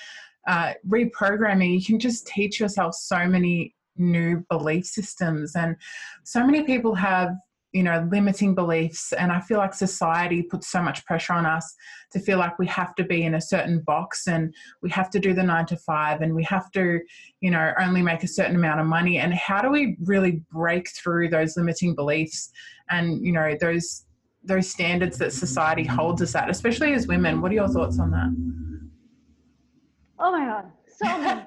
uh, 0.48 0.74
reprogramming 0.90 1.72
you 1.72 1.86
can 1.86 2.00
just 2.00 2.26
teach 2.26 2.60
yourself 2.60 2.96
so 2.96 3.28
many 3.28 3.76
new 3.98 4.44
belief 4.50 4.86
systems 4.86 5.56
and 5.56 5.76
so 6.24 6.46
many 6.46 6.64
people 6.64 6.96
have 6.96 7.32
you 7.72 7.84
know 7.84 8.08
limiting 8.12 8.54
beliefs 8.54 9.14
and 9.14 9.32
i 9.32 9.40
feel 9.40 9.58
like 9.58 9.74
society 9.74 10.42
puts 10.44 10.68
so 10.68 10.82
much 10.82 11.06
pressure 11.06 11.34
on 11.34 11.46
us 11.46 11.74
to 12.12 12.20
feel 12.20 12.38
like 12.38 12.58
we 12.60 12.68
have 12.68 12.94
to 12.96 13.04
be 13.04 13.24
in 13.24 13.36
a 13.36 13.42
certain 13.42 13.80
box 13.82 14.28
and 14.28 14.54
we 14.82 14.90
have 14.90 15.10
to 15.10 15.20
do 15.20 15.34
the 15.34 15.44
9 15.44 15.66
to 15.66 15.78
5 15.78 16.22
and 16.22 16.36
we 16.36 16.44
have 16.44 16.70
to 16.72 17.00
you 17.40 17.52
know 17.52 17.74
only 17.80 18.02
make 18.02 18.24
a 18.24 18.28
certain 18.28 18.56
amount 18.56 18.80
of 18.80 18.86
money 18.86 19.20
and 19.20 19.34
how 19.34 19.62
do 19.62 19.70
we 19.70 19.96
really 20.04 20.44
break 20.52 20.90
through 20.90 21.30
those 21.30 21.56
limiting 21.56 21.96
beliefs 21.96 22.52
and 22.90 23.26
you 23.26 23.32
know 23.32 23.56
those 23.60 24.06
those 24.44 24.70
standards 24.70 25.18
that 25.20 25.32
society 25.32 25.84
holds 25.84 26.20
us 26.20 26.34
at 26.34 26.50
especially 26.50 26.94
as 26.94 27.06
women? 27.06 27.42
What 27.42 27.52
are 27.52 27.56
your 27.56 27.68
thoughts 27.68 28.00
on 28.00 28.10
that? 28.10 28.32
Oh 30.18 30.32
my 30.32 30.46
god 30.46 30.72
so 31.04 31.18
many 31.18 31.42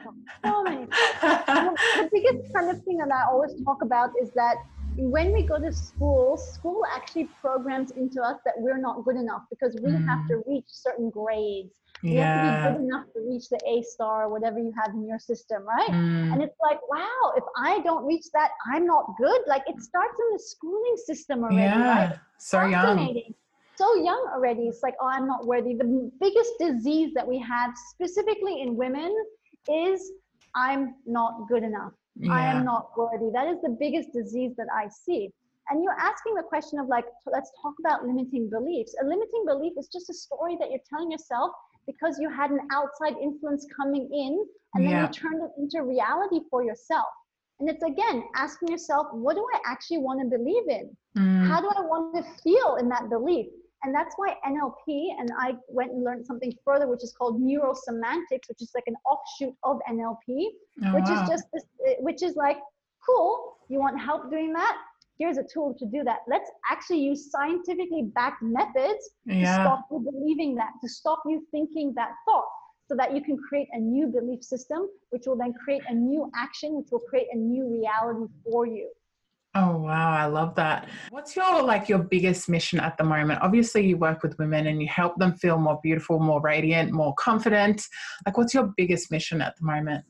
so 0.45 0.63
many 0.63 0.87
the 0.87 2.09
biggest 2.13 2.53
kind 2.55 2.71
of 2.71 2.83
thing 2.85 2.99
that 2.99 3.11
i 3.13 3.31
always 3.31 3.53
talk 3.65 3.83
about 3.83 4.11
is 4.23 4.31
that 4.33 4.57
when 4.97 5.33
we 5.33 5.43
go 5.43 5.59
to 5.59 5.73
school, 5.73 6.37
school 6.37 6.83
actually 6.95 7.29
programs 7.41 7.91
into 7.93 8.21
us 8.23 8.39
that 8.45 8.55
we're 8.57 8.79
not 8.79 9.05
good 9.05 9.17
enough 9.17 9.43
because 9.51 9.77
we 9.83 9.91
mm. 9.91 10.07
have 10.07 10.27
to 10.29 10.43
reach 10.47 10.67
certain 10.69 11.11
grades. 11.11 11.71
Yeah. 12.03 12.13
You 12.13 12.21
have 12.21 12.45
to 12.45 12.71
be 12.71 12.79
good 12.79 12.85
enough 12.87 13.07
to 13.15 13.21
reach 13.29 13.49
the 13.49 13.59
A 13.67 13.83
star 13.83 14.25
or 14.25 14.29
whatever 14.29 14.59
you 14.59 14.73
have 14.81 14.95
in 14.95 15.07
your 15.07 15.19
system, 15.19 15.65
right? 15.65 15.91
Mm. 15.91 16.33
And 16.33 16.43
it's 16.43 16.57
like, 16.63 16.79
wow, 16.89 17.33
if 17.37 17.45
I 17.57 17.81
don't 17.81 18.05
reach 18.05 18.27
that, 18.35 18.51
I'm 18.73 18.87
not 18.87 19.07
good. 19.19 19.41
Like 19.47 19.63
it 19.67 19.81
starts 19.81 20.19
in 20.19 20.37
the 20.37 20.39
schooling 20.39 20.97
system 21.05 21.43
already, 21.43 21.57
yeah. 21.57 22.09
right? 22.09 22.19
So 22.39 22.65
young. 22.65 23.23
So 23.77 23.97
young 23.97 24.29
already. 24.33 24.69
It's 24.69 24.83
like, 24.85 24.95
oh, 25.01 25.09
I'm 25.09 25.27
not 25.27 25.47
worthy. 25.47 25.75
The 25.75 26.11
biggest 26.21 26.53
disease 26.61 27.13
that 27.15 27.27
we 27.27 27.39
have, 27.41 27.73
specifically 27.91 28.61
in 28.63 28.77
women, 28.77 29.13
is 29.69 30.13
I'm 30.55 30.95
not 31.07 31.49
good 31.49 31.63
enough. 31.63 31.93
Yeah. 32.17 32.33
I 32.33 32.47
am 32.47 32.65
not 32.65 32.91
worthy. 32.97 33.31
That 33.33 33.49
is 33.49 33.61
the 33.63 33.77
biggest 33.79 34.13
disease 34.13 34.53
that 34.57 34.69
I 34.75 34.89
see. 34.89 35.33
And 35.71 35.83
you're 35.83 35.99
asking 35.99 36.35
the 36.35 36.43
question 36.43 36.79
of 36.79 36.87
like, 36.89 37.07
let's 37.27 37.51
talk 37.63 37.75
about 37.81 38.07
limiting 38.07 38.51
beliefs. 38.51 38.95
A 39.03 39.05
limiting 39.05 39.45
belief 39.47 39.73
is 39.79 39.89
just 39.89 40.11
a 40.11 40.15
story 40.15 40.57
that 40.61 40.71
you're 40.71 40.85
telling 40.89 41.11
yourself 41.11 41.51
because 41.87 42.19
you 42.21 42.31
had 42.31 42.51
an 42.51 42.61
outside 42.73 43.15
influence 43.21 43.67
coming 43.75 44.09
in 44.13 44.45
and 44.75 44.85
then 44.85 44.93
yeah. 44.93 45.07
you 45.07 45.13
turned 45.13 45.43
it 45.43 45.51
into 45.59 45.83
reality 45.83 46.41
for 46.51 46.63
yourself. 46.63 47.09
And 47.61 47.69
it's 47.69 47.83
again 47.83 48.25
asking 48.37 48.69
yourself, 48.69 49.07
what 49.13 49.37
do 49.37 49.47
I 49.55 49.61
actually 49.71 49.99
want 49.99 50.21
to 50.21 50.39
believe 50.39 50.69
in? 50.69 50.97
Mm. 51.17 51.47
How 51.47 51.61
do 51.61 51.69
I 51.69 51.81
want 51.81 52.15
to 52.17 52.23
feel 52.43 52.77
in 52.77 52.89
that 52.89 53.09
belief? 53.09 53.47
And 53.85 53.95
that's 53.95 54.15
why 54.17 54.35
NLP, 54.47 55.19
and 55.19 55.31
I 55.39 55.57
went 55.69 55.93
and 55.93 56.03
learned 56.03 56.25
something 56.27 56.53
further, 56.65 56.89
which 56.89 57.05
is 57.05 57.13
called 57.13 57.41
neurosemantics, 57.41 58.49
which 58.49 58.63
is 58.63 58.71
like 58.75 58.85
an 58.87 58.97
offshoot 59.05 59.55
of 59.63 59.79
NLP, 59.91 60.17
oh, 60.29 60.95
which 60.95 61.05
wow. 61.05 61.23
is 61.23 61.29
just 61.29 61.45
this, 61.53 61.65
eh, 61.87 61.95
which 62.01 62.23
is 62.23 62.35
like, 62.35 62.57
cool, 63.05 63.59
you 63.69 63.79
want 63.79 64.01
help 64.01 64.31
doing 64.31 64.53
that? 64.55 64.77
Here's 65.19 65.37
a 65.37 65.45
tool 65.45 65.77
to 65.79 65.87
do 65.87 66.03
that. 66.05 66.21
Let's 66.27 66.51
actually 66.71 67.01
use 67.01 67.31
scientifically 67.31 68.11
backed 68.15 68.43
methods 68.43 69.11
yeah. 69.27 69.59
to 69.59 69.63
stop 69.63 69.87
you 69.91 69.99
believing 70.01 70.55
that, 70.57 70.71
to 70.83 70.89
stop 70.89 71.23
you 71.27 71.47
thinking 71.51 71.93
that 71.95 72.13
thought 72.27 72.49
so 72.89 72.97
that 72.97 73.15
you 73.15 73.23
can 73.23 73.37
create 73.37 73.69
a 73.73 73.79
new 73.79 74.07
belief 74.07 74.43
system, 74.43 74.89
which 75.11 75.25
will 75.27 75.37
then 75.37 75.53
create 75.63 75.83
a 75.89 75.95
new 75.95 76.31
action, 76.35 76.75
which 76.75 76.89
will 76.91 77.01
create 77.01 77.29
a 77.33 77.37
new 77.37 77.69
reality 77.71 78.27
for 78.45 78.67
you. 78.67 78.91
Oh 79.57 79.77
wow, 79.77 80.11
I 80.11 80.27
love 80.27 80.57
that. 80.57 80.89
What's 81.11 81.37
your 81.37 81.63
like 81.63 81.89
your 81.89 82.01
biggest 82.01 82.49
mission 82.49 82.81
at 82.81 82.97
the 82.99 83.05
moment? 83.05 83.41
Obviously 83.41 83.87
you 83.87 83.97
work 83.97 84.23
with 84.25 84.37
women 84.39 84.67
and 84.67 84.83
you 84.83 84.89
help 84.89 85.17
them 85.19 85.35
feel 85.35 85.59
more 85.59 85.79
beautiful, 85.81 86.19
more 86.19 86.41
radiant, 86.41 86.91
more 86.91 87.15
confident. 87.15 87.87
Like 88.27 88.37
what's 88.37 88.53
your 88.53 88.73
biggest 88.77 89.13
mission 89.13 89.41
at 89.41 89.55
the 89.59 89.65
moment? 89.65 90.05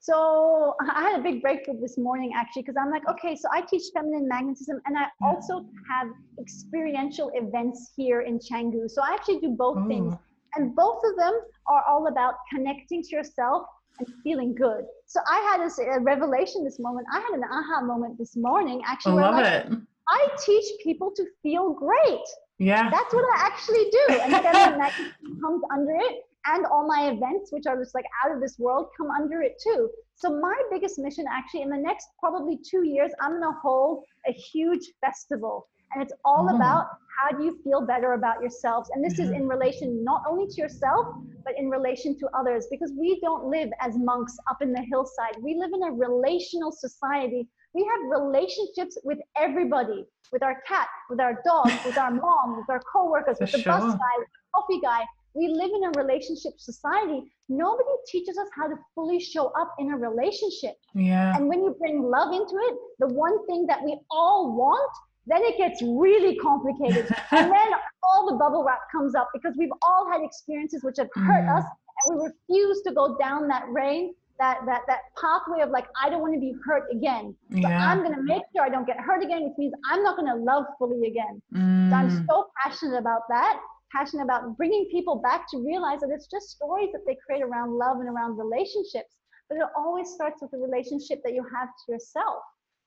So 0.00 0.74
I 0.88 1.02
had 1.02 1.20
a 1.20 1.22
big 1.22 1.42
breakthrough 1.42 1.80
this 1.80 1.96
morning 1.96 2.32
actually 2.36 2.62
because 2.62 2.76
I'm 2.80 2.90
like, 2.90 3.08
okay, 3.08 3.36
so 3.36 3.48
I 3.52 3.60
teach 3.62 3.82
feminine 3.94 4.28
magnetism 4.28 4.80
and 4.86 4.96
I 4.98 5.06
also 5.22 5.64
have 5.90 6.08
experiential 6.40 7.30
events 7.34 7.92
here 7.96 8.20
in 8.22 8.38
Canggu. 8.38 8.88
So 8.88 9.02
I 9.02 9.14
actually 9.14 9.40
do 9.40 9.50
both 9.56 9.78
Ooh. 9.78 9.88
things. 9.88 10.14
Oh. 10.14 10.20
And 10.54 10.74
both 10.74 11.02
of 11.04 11.16
them 11.16 11.34
are 11.68 11.84
all 11.88 12.06
about 12.06 12.34
connecting 12.52 13.02
to 13.02 13.16
yourself 13.16 13.66
and 13.98 14.08
feeling 14.22 14.54
good. 14.54 14.84
So 15.06 15.20
I 15.28 15.38
had 15.40 15.64
this 15.64 15.78
a 15.78 16.00
revelation 16.00 16.64
this 16.64 16.78
moment. 16.78 17.06
I 17.12 17.20
had 17.20 17.30
an 17.30 17.44
aha 17.44 17.82
moment 17.82 18.18
this 18.18 18.36
morning 18.36 18.82
actually. 18.86 19.22
I 19.22 19.30
love 19.30 19.34
like, 19.34 19.66
it. 19.66 19.72
I 20.08 20.28
teach 20.44 20.64
people 20.82 21.12
to 21.16 21.24
feel 21.42 21.72
great. 21.72 22.26
Yeah. 22.58 22.88
That's 22.90 23.12
what 23.12 23.24
I 23.34 23.46
actually 23.46 23.90
do. 23.90 24.06
And 24.22 24.32
then 24.32 24.78
that 24.78 24.92
comes 25.40 25.62
under 25.72 25.94
it. 25.94 26.22
And 26.48 26.64
all 26.66 26.86
my 26.86 27.10
events, 27.10 27.50
which 27.50 27.66
are 27.66 27.76
just 27.76 27.94
like 27.94 28.04
out 28.24 28.32
of 28.32 28.40
this 28.40 28.56
world, 28.58 28.88
come 28.96 29.10
under 29.10 29.42
it 29.42 29.60
too. 29.62 29.90
So 30.14 30.40
my 30.40 30.54
biggest 30.70 30.98
mission 30.98 31.24
actually 31.30 31.62
in 31.62 31.70
the 31.70 31.76
next 31.76 32.08
probably 32.20 32.58
two 32.68 32.86
years, 32.86 33.10
I'm 33.20 33.32
gonna 33.32 33.56
hold 33.60 34.04
a 34.28 34.32
huge 34.32 34.92
festival. 35.04 35.68
And 35.92 36.02
it's 36.02 36.12
all 36.24 36.48
oh. 36.50 36.56
about 36.56 36.88
how 37.16 37.36
do 37.36 37.44
you 37.44 37.58
feel 37.64 37.80
better 37.80 38.12
about 38.12 38.40
yourselves. 38.40 38.90
And 38.94 39.04
this 39.04 39.14
mm-hmm. 39.14 39.34
is 39.34 39.40
in 39.40 39.48
relation 39.48 40.04
not 40.04 40.22
only 40.28 40.46
to 40.46 40.60
yourself, 40.60 41.06
but 41.44 41.54
in 41.56 41.70
relation 41.70 42.18
to 42.18 42.28
others, 42.34 42.66
because 42.70 42.92
we 42.98 43.20
don't 43.20 43.46
live 43.46 43.70
as 43.80 43.96
monks 43.96 44.36
up 44.50 44.60
in 44.60 44.72
the 44.72 44.82
hillside. 44.82 45.36
We 45.40 45.54
live 45.54 45.70
in 45.72 45.82
a 45.84 45.92
relational 45.92 46.72
society 46.72 47.48
We 47.74 47.84
have 47.84 48.20
relationships 48.20 48.98
with 49.04 49.18
everybody, 49.38 50.04
with 50.32 50.42
our 50.42 50.62
cat, 50.66 50.88
with 51.08 51.20
our 51.20 51.40
dog, 51.44 51.70
with 51.86 51.98
our 51.98 52.10
mom, 52.10 52.56
with 52.58 52.68
our 52.68 52.80
coworkers, 52.92 53.36
with 53.40 53.52
the 53.52 53.60
sure. 53.60 53.72
bus 53.72 53.94
guy, 53.94 54.14
with 54.18 54.28
the 54.28 54.42
coffee 54.54 54.80
guy. 54.82 55.04
We 55.34 55.48
live 55.48 55.70
in 55.70 55.84
a 55.84 55.90
relationship 56.02 56.54
society. 56.56 57.30
Nobody 57.50 57.90
teaches 58.08 58.38
us 58.38 58.48
how 58.56 58.68
to 58.68 58.76
fully 58.94 59.20
show 59.20 59.48
up 59.60 59.74
in 59.78 59.92
a 59.92 59.96
relationship. 59.96 60.76
Yeah. 60.94 61.36
And 61.36 61.46
when 61.46 61.62
you 61.62 61.76
bring 61.78 62.02
love 62.02 62.32
into 62.32 62.56
it, 62.56 62.74
the 62.98 63.08
one 63.08 63.46
thing 63.46 63.66
that 63.66 63.84
we 63.84 63.98
all 64.10 64.56
want, 64.56 64.90
then 65.26 65.42
it 65.42 65.56
gets 65.58 65.82
really 65.82 66.36
complicated. 66.36 67.06
and 67.32 67.50
then 67.50 67.68
all 68.02 68.30
the 68.30 68.36
bubble 68.36 68.64
wrap 68.64 68.80
comes 68.92 69.14
up 69.14 69.28
because 69.34 69.54
we've 69.58 69.72
all 69.82 70.08
had 70.10 70.20
experiences 70.22 70.82
which 70.84 70.96
have 70.98 71.08
hurt 71.14 71.44
Mm. 71.44 71.58
us 71.58 71.64
and 72.06 72.18
we 72.20 72.26
refuse 72.28 72.82
to 72.82 72.92
go 72.92 73.16
down 73.18 73.48
that 73.48 73.64
rain, 73.70 74.14
that 74.38 74.58
that 74.66 74.82
that 74.86 75.00
pathway 75.20 75.62
of 75.62 75.70
like, 75.70 75.86
I 76.02 76.10
don't 76.10 76.20
want 76.20 76.34
to 76.34 76.40
be 76.40 76.54
hurt 76.64 76.84
again. 76.92 77.34
So 77.52 77.58
Yeah. 77.68 77.90
I'm 77.90 78.02
gonna 78.02 78.22
make 78.22 78.42
sure 78.54 78.62
I 78.64 78.68
don't 78.68 78.86
get 78.86 79.00
hurt 79.00 79.22
again, 79.24 79.42
which 79.44 79.56
means 79.58 79.72
I'm 79.90 80.02
not 80.02 80.16
gonna 80.16 80.36
love 80.36 80.64
fully 80.78 81.06
again. 81.08 81.40
Mm. 81.54 81.90
So 81.90 81.96
I'm 81.96 82.10
so 82.26 82.46
passionate 82.62 82.98
about 82.98 83.22
that, 83.30 83.58
passionate 83.90 84.24
about 84.24 84.56
bringing 84.56 84.86
people 84.90 85.16
back 85.16 85.48
to 85.52 85.58
realize 85.64 86.00
that 86.00 86.10
it's 86.10 86.26
just 86.26 86.50
stories 86.50 86.90
that 86.92 87.04
they 87.06 87.16
create 87.26 87.42
around 87.42 87.72
love 87.72 87.98
and 88.00 88.08
around 88.08 88.36
relationships. 88.36 89.16
But 89.48 89.58
it 89.58 89.64
always 89.76 90.10
starts 90.10 90.42
with 90.42 90.50
the 90.50 90.58
relationship 90.58 91.22
that 91.24 91.32
you 91.32 91.42
have 91.56 91.68
to 91.68 91.92
yourself. 91.92 92.42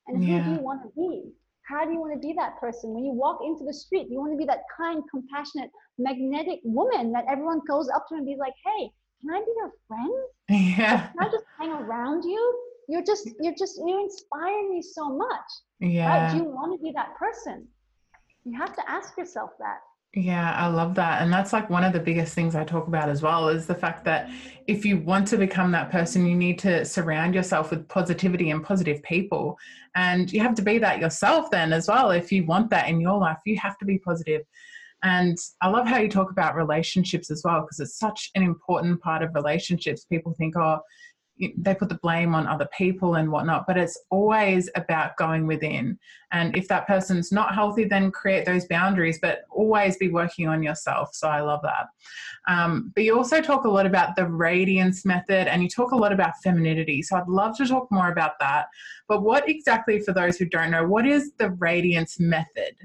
And 0.07 0.23
who 0.23 0.43
do 0.43 0.51
you 0.51 0.59
want 0.61 0.83
to 0.83 0.89
be? 0.95 1.31
How 1.69 1.85
do 1.85 1.91
you 1.91 1.99
want 1.99 2.13
to 2.13 2.19
be 2.19 2.33
that 2.33 2.59
person? 2.59 2.93
When 2.93 3.05
you 3.05 3.13
walk 3.13 3.41
into 3.45 3.63
the 3.63 3.73
street, 3.73 4.07
you 4.09 4.19
want 4.19 4.33
to 4.33 4.37
be 4.37 4.45
that 4.45 4.63
kind, 4.75 5.03
compassionate, 5.11 5.69
magnetic 5.99 6.61
woman 6.63 7.11
that 7.11 7.25
everyone 7.29 7.61
goes 7.69 7.89
up 7.89 8.07
to 8.09 8.15
and 8.15 8.25
be 8.25 8.35
like, 8.39 8.53
hey, 8.65 8.89
can 9.21 9.29
I 9.29 9.39
be 9.39 9.53
your 9.55 9.71
friend? 9.87 10.13
Yeah. 10.79 11.09
Can 11.09 11.19
I 11.19 11.29
just 11.29 11.45
hang 11.59 11.69
around 11.69 12.23
you? 12.23 12.59
You're 12.87 13.03
just, 13.03 13.29
you're 13.39 13.53
just, 13.55 13.79
you 13.85 14.01
inspire 14.01 14.67
me 14.67 14.81
so 14.81 15.15
much. 15.15 15.49
Right? 15.79 15.91
Yeah. 15.91 16.31
Do 16.31 16.37
you 16.37 16.43
want 16.43 16.79
to 16.79 16.83
be 16.83 16.91
that 16.95 17.15
person? 17.17 17.67
You 18.45 18.57
have 18.57 18.75
to 18.75 18.89
ask 18.89 19.15
yourself 19.15 19.51
that. 19.59 19.77
Yeah, 20.15 20.55
I 20.55 20.65
love 20.67 20.95
that. 20.95 21.21
And 21.21 21.31
that's 21.31 21.53
like 21.53 21.69
one 21.69 21.83
of 21.83 21.93
the 21.93 21.99
biggest 21.99 22.33
things 22.33 22.55
I 22.55 22.63
talk 22.63 22.87
about 22.87 23.09
as 23.09 23.21
well 23.21 23.47
is 23.47 23.67
the 23.67 23.75
fact 23.75 24.03
that 24.05 24.31
if 24.65 24.83
you 24.83 24.97
want 24.97 25.27
to 25.27 25.37
become 25.37 25.71
that 25.71 25.91
person, 25.91 26.25
you 26.25 26.35
need 26.35 26.57
to 26.59 26.83
surround 26.83 27.35
yourself 27.35 27.69
with 27.69 27.87
positivity 27.87 28.49
and 28.49 28.63
positive 28.63 29.03
people. 29.03 29.55
And 29.93 30.31
you 30.33 30.39
have 30.41 30.55
to 30.55 30.63
be 30.63 30.79
that 30.79 30.99
yourself 30.99 31.51
then 31.51 31.71
as 31.73 31.87
well. 31.87 32.09
If 32.09 32.31
you 32.31 32.43
want 32.43 32.71
that 32.71 32.89
in 32.89 32.99
your 32.99 33.19
life, 33.19 33.37
you 33.45 33.55
have 33.57 33.77
to 33.77 33.85
be 33.85 33.99
positive. 33.99 34.41
And 35.03 35.37
I 35.61 35.69
love 35.69 35.87
how 35.87 35.99
you 35.99 36.09
talk 36.09 36.31
about 36.31 36.55
relationships 36.55 37.29
as 37.29 37.43
well, 37.45 37.61
because 37.61 37.79
it's 37.79 37.99
such 37.99 38.31
an 38.33 38.41
important 38.41 39.01
part 39.01 39.21
of 39.21 39.35
relationships. 39.35 40.05
People 40.05 40.33
think, 40.33 40.57
oh, 40.57 40.79
they 41.57 41.73
put 41.73 41.89
the 41.89 41.99
blame 42.01 42.35
on 42.35 42.47
other 42.47 42.67
people 42.77 43.15
and 43.15 43.31
whatnot, 43.31 43.65
but 43.65 43.77
it's 43.77 43.97
always 44.09 44.69
about 44.75 45.15
going 45.17 45.47
within. 45.47 45.97
And 46.31 46.55
if 46.55 46.67
that 46.67 46.85
person's 46.85 47.31
not 47.31 47.55
healthy, 47.55 47.85
then 47.85 48.11
create 48.11 48.45
those 48.45 48.65
boundaries, 48.65 49.19
but 49.21 49.43
always 49.49 49.95
be 49.97 50.09
working 50.09 50.47
on 50.47 50.61
yourself. 50.61 51.13
So 51.13 51.29
I 51.29 51.41
love 51.41 51.61
that. 51.63 51.87
Um, 52.47 52.91
but 52.93 53.03
you 53.03 53.15
also 53.17 53.41
talk 53.41 53.65
a 53.65 53.69
lot 53.69 53.85
about 53.85 54.15
the 54.15 54.27
radiance 54.27 55.05
method 55.05 55.47
and 55.47 55.63
you 55.63 55.69
talk 55.69 55.91
a 55.91 55.95
lot 55.95 56.11
about 56.11 56.33
femininity. 56.43 57.01
So 57.03 57.15
I'd 57.15 57.27
love 57.27 57.55
to 57.57 57.65
talk 57.65 57.89
more 57.91 58.11
about 58.11 58.33
that. 58.39 58.67
But 59.07 59.23
what 59.23 59.47
exactly, 59.47 59.99
for 59.99 60.13
those 60.13 60.37
who 60.37 60.45
don't 60.45 60.71
know, 60.71 60.85
what 60.85 61.07
is 61.07 61.31
the 61.37 61.51
radiance 61.51 62.19
method? 62.19 62.75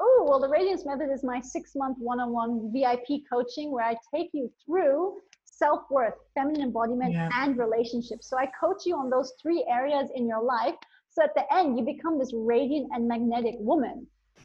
Oh, 0.00 0.26
well, 0.28 0.40
the 0.40 0.48
Radiance 0.48 0.84
Method 0.84 1.10
is 1.12 1.22
my 1.22 1.40
six 1.40 1.76
month 1.76 1.98
one 2.00 2.18
on 2.18 2.32
one 2.32 2.72
VIP 2.72 3.22
coaching 3.30 3.70
where 3.70 3.84
I 3.84 3.96
take 4.12 4.30
you 4.32 4.50
through 4.66 5.20
self 5.62 5.80
worth, 5.90 6.14
feminine 6.34 6.62
embodiment, 6.62 7.12
Yeah. 7.12 7.30
and 7.40 7.56
relationships. 7.66 8.28
So 8.28 8.36
I 8.44 8.46
coach 8.62 8.80
you 8.86 8.94
on 8.96 9.08
those 9.10 9.32
three 9.40 9.64
areas 9.78 10.06
in 10.14 10.26
your 10.32 10.42
life. 10.42 10.74
So 11.10 11.22
at 11.22 11.34
the 11.34 11.46
end, 11.58 11.78
you 11.78 11.84
become 11.84 12.18
this 12.18 12.32
radiant 12.34 12.86
and 12.92 13.06
magnetic 13.14 13.56
woman, 13.70 13.96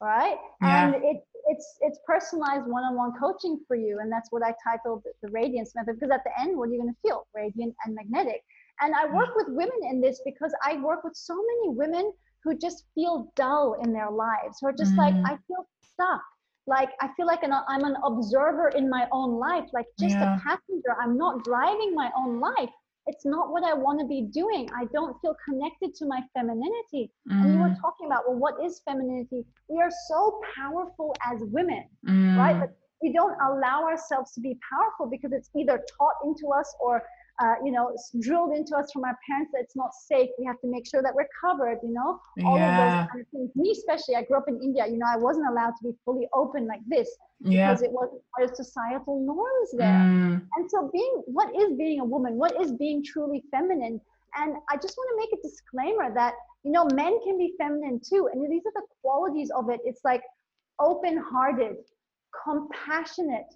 right? 0.02 0.38
Yeah. 0.62 0.86
And 0.86 0.96
it, 1.12 1.18
it's 1.52 1.68
it's 1.88 2.00
personalized 2.06 2.68
one 2.68 2.84
on 2.90 2.96
one 3.04 3.14
coaching 3.20 3.56
for 3.68 3.76
you. 3.76 3.94
And 4.02 4.12
that's 4.12 4.30
what 4.34 4.44
I 4.44 4.54
titled 4.68 5.04
the 5.24 5.30
Radiance 5.32 5.74
Method 5.76 5.96
because 5.96 6.12
at 6.18 6.24
the 6.24 6.34
end, 6.42 6.58
what 6.58 6.70
are 6.70 6.74
you 6.74 6.82
going 6.84 6.94
to 6.94 7.02
feel? 7.06 7.20
Radiant 7.34 7.74
and 7.84 7.96
magnetic. 7.96 8.42
And 8.82 8.94
I 9.02 9.06
work 9.20 9.32
with 9.36 9.48
women 9.50 9.80
in 9.92 10.00
this 10.00 10.22
because 10.24 10.54
I 10.64 10.78
work 10.90 11.04
with 11.04 11.16
so 11.16 11.36
many 11.36 11.76
women 11.76 12.06
who 12.44 12.58
just 12.58 12.86
feel 12.96 13.16
dull 13.36 13.66
in 13.84 13.92
their 13.92 14.12
lives, 14.12 14.54
who 14.60 14.68
are 14.68 14.78
just 14.84 14.96
like, 15.04 15.14
Mm. 15.14 15.26
I 15.32 15.34
feel 15.48 15.64
stuck. 15.92 16.22
Like, 16.68 16.90
I 17.02 17.10
feel 17.16 17.26
like 17.26 17.44
an, 17.44 17.54
I'm 17.54 17.84
an 17.84 17.96
observer 18.04 18.70
in 18.70 18.90
my 18.90 19.08
own 19.12 19.40
life, 19.40 19.66
like 19.74 19.88
just 20.00 20.20
Yeah. 20.20 20.22
a 20.22 20.30
passenger. 20.44 20.96
I'm 21.02 21.18
not 21.18 21.44
driving 21.44 21.94
my 21.96 22.12
own 22.18 22.40
life. 22.40 22.70
It's 23.08 23.26
not 23.26 23.52
what 23.52 23.64
I 23.64 23.74
want 23.74 24.00
to 24.02 24.06
be 24.08 24.22
doing. 24.32 24.70
I 24.76 24.86
don't 24.94 25.16
feel 25.22 25.36
connected 25.48 25.96
to 25.96 26.06
my 26.06 26.22
femininity. 26.34 27.12
And 27.42 27.52
you 27.54 27.60
were 27.60 27.72
Mm, 27.72 27.82
talking 27.82 28.08
about, 28.08 28.24
well, 28.28 28.38
what 28.38 28.56
is 28.64 28.82
femininity? 28.86 29.46
We 29.68 29.82
are 29.82 29.90
so 30.08 30.40
powerful 30.56 31.16
as 31.26 31.42
women 31.42 31.86
mm, 32.04 32.36
right? 32.36 32.56
But 32.60 32.70
we 33.02 33.12
don't 33.14 33.36
allow 33.42 33.84
ourselves 33.84 34.34
to 34.34 34.42
be 34.42 34.58
powerful 34.72 35.08
because 35.10 35.32
it's 35.34 35.50
either 35.58 35.78
taught 35.98 36.16
into 36.26 36.50
us 36.50 36.74
or, 36.80 37.02
uh, 37.42 37.56
you 37.64 37.72
know, 37.72 37.96
drilled 38.20 38.52
into 38.56 38.76
us 38.76 38.92
from 38.92 39.04
our 39.06 39.18
parents 39.28 39.52
that 39.54 39.62
it's 39.62 39.76
not 39.76 39.92
safe. 39.94 40.30
We 40.38 40.46
have 40.46 40.60
to 40.62 40.68
make 40.68 40.86
sure 40.86 41.02
that 41.02 41.14
we're 41.16 41.30
covered, 41.40 41.80
you 41.84 41.94
know, 41.94 42.20
all 42.46 42.58
Yeah. 42.58 42.70
of 42.72 42.78
those 42.82 43.08
kind 43.10 43.22
of 43.22 43.28
things. 43.30 43.50
Me, 43.56 43.72
especially, 43.72 44.16
I 44.16 44.24
grew 44.24 44.38
up 44.38 44.48
in 44.50 44.62
India. 44.62 44.86
You 44.88 44.98
know, 44.98 45.08
I 45.08 45.18
wasn't 45.18 45.48
allowed 45.48 45.74
to 45.80 45.84
be 45.90 45.94
fully 46.04 46.28
open 46.34 46.68
like 46.68 46.82
this 46.88 47.10
yeah. 47.40 47.68
because 47.68 47.82
it 47.82 47.92
wasn't 47.92 48.22
part 48.36 48.50
of 48.50 48.56
societal 48.56 49.16
norms 49.26 49.70
there. 49.74 50.02
Mm, 50.06 50.42
And 50.56 50.70
so, 50.70 50.90
being 50.92 51.24
what 51.28 51.50
is 51.56 51.70
being 51.78 52.00
a 52.02 52.06
woman? 52.06 52.36
What 52.38 52.60
is 52.62 52.74
being 52.74 53.04
truly 53.04 53.44
feminine? 53.52 54.02
And 54.36 54.58
I 54.70 54.76
just 54.76 54.96
want 54.98 55.10
to 55.12 55.18
make 55.22 55.32
a 55.40 55.42
disclaimer 55.48 56.14
that 56.14 56.34
you 56.64 56.72
know 56.72 56.86
men 56.94 57.20
can 57.26 57.38
be 57.38 57.54
feminine 57.58 58.02
too, 58.10 58.30
and 58.32 58.38
these 58.52 58.66
are 58.66 58.74
the 58.82 58.86
qualities 59.02 59.50
of 59.56 59.70
it. 59.70 59.80
It's 59.86 60.04
like 60.04 60.22
open-hearted, 60.80 61.78
compassionate, 62.44 63.52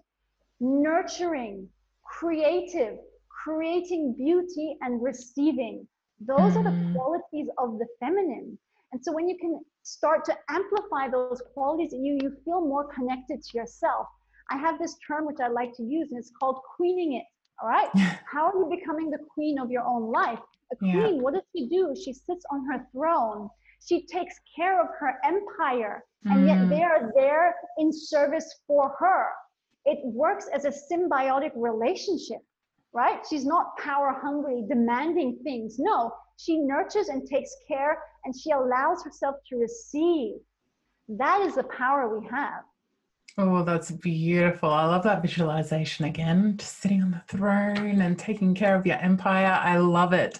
nurturing, 0.60 1.67
creative, 2.04 2.98
creating 3.43 4.13
beauty, 4.17 4.77
and 4.82 5.01
receiving. 5.03 5.88
Those 6.19 6.56
are 6.58 6.63
the 6.63 6.71
Mm. 6.77 6.91
qualities 6.93 7.49
of 7.58 7.77
the 7.79 7.88
feminine. 7.99 8.58
And 8.91 9.03
so 9.03 9.12
when 9.12 9.27
you 9.27 9.38
can 9.38 9.53
start 9.84 10.23
to 10.25 10.38
amplify 10.49 11.10
those 11.10 11.41
qualities 11.53 11.93
in 11.93 12.06
you, 12.06 12.17
you 12.21 12.32
feel 12.45 12.62
more 12.62 12.86
connected 12.93 13.41
to 13.43 13.58
yourself. 13.58 14.08
I 14.49 14.58
have 14.58 14.77
this 14.79 14.95
term 15.08 15.25
which 15.25 15.39
I 15.41 15.47
like 15.47 15.73
to 15.75 15.84
use, 15.84 16.10
and 16.12 16.19
it's 16.19 16.32
called 16.39 16.60
queening 16.75 17.13
it. 17.13 17.25
All 17.62 17.69
right. 17.69 17.89
How 18.34 18.47
are 18.49 18.58
you 18.58 18.67
becoming 18.77 19.10
the 19.10 19.23
queen 19.34 19.60
of 19.60 19.71
your 19.71 19.84
own 19.84 20.12
life? 20.12 20.39
A 20.71 20.75
Yeah. 20.82 20.93
queen, 20.93 21.21
what 21.21 21.34
does 21.34 21.43
she 21.56 21.67
do? 21.67 21.95
She 21.95 22.13
sits 22.13 22.45
on 22.51 22.65
her 22.69 22.88
throne. 22.93 23.49
She 23.88 24.06
takes 24.06 24.36
care 24.56 24.79
of 24.82 24.88
her 24.99 25.19
empire, 25.23 26.06
and 26.32 26.45
yet 26.47 26.60
Mm. 26.62 26.69
they 26.69 26.84
are 26.84 27.12
there 27.15 27.56
in 27.77 27.91
service 27.91 28.49
for 28.67 28.89
her. 29.01 29.21
It 29.86 29.99
works 30.06 30.47
as 30.58 30.63
a 30.65 30.71
symbiotic 30.89 31.51
relationship, 31.56 32.41
right? 32.93 33.19
She's 33.29 33.45
not 33.45 33.77
power 33.77 34.19
hungry, 34.21 34.63
demanding 34.67 35.39
things. 35.43 35.77
No, 35.79 36.12
she 36.38 36.60
nurtures 36.60 37.10
and 37.10 37.27
takes 37.27 37.56
care, 37.67 37.97
and 38.25 38.34
she 38.38 38.51
allows 38.51 39.03
herself 39.03 39.36
to 39.49 39.58
receive. 39.58 40.36
That 41.10 41.41
is 41.41 41.56
the 41.56 41.63
power 41.63 42.17
we 42.17 42.27
have. 42.27 42.63
Oh, 43.36 43.63
that's 43.63 43.89
beautiful. 43.89 44.69
I 44.69 44.86
love 44.86 45.03
that 45.03 45.23
visualization 45.23 46.06
again. 46.06 46.56
Just 46.58 46.77
sitting 46.77 47.01
on 47.01 47.12
the 47.12 47.23
throne 47.27 48.01
and 48.01 48.17
taking 48.17 48.53
care 48.53 48.75
of 48.75 48.86
your 48.86 48.97
empire. 48.97 49.60
I 49.60 49.77
love 49.77 50.13
it. 50.13 50.39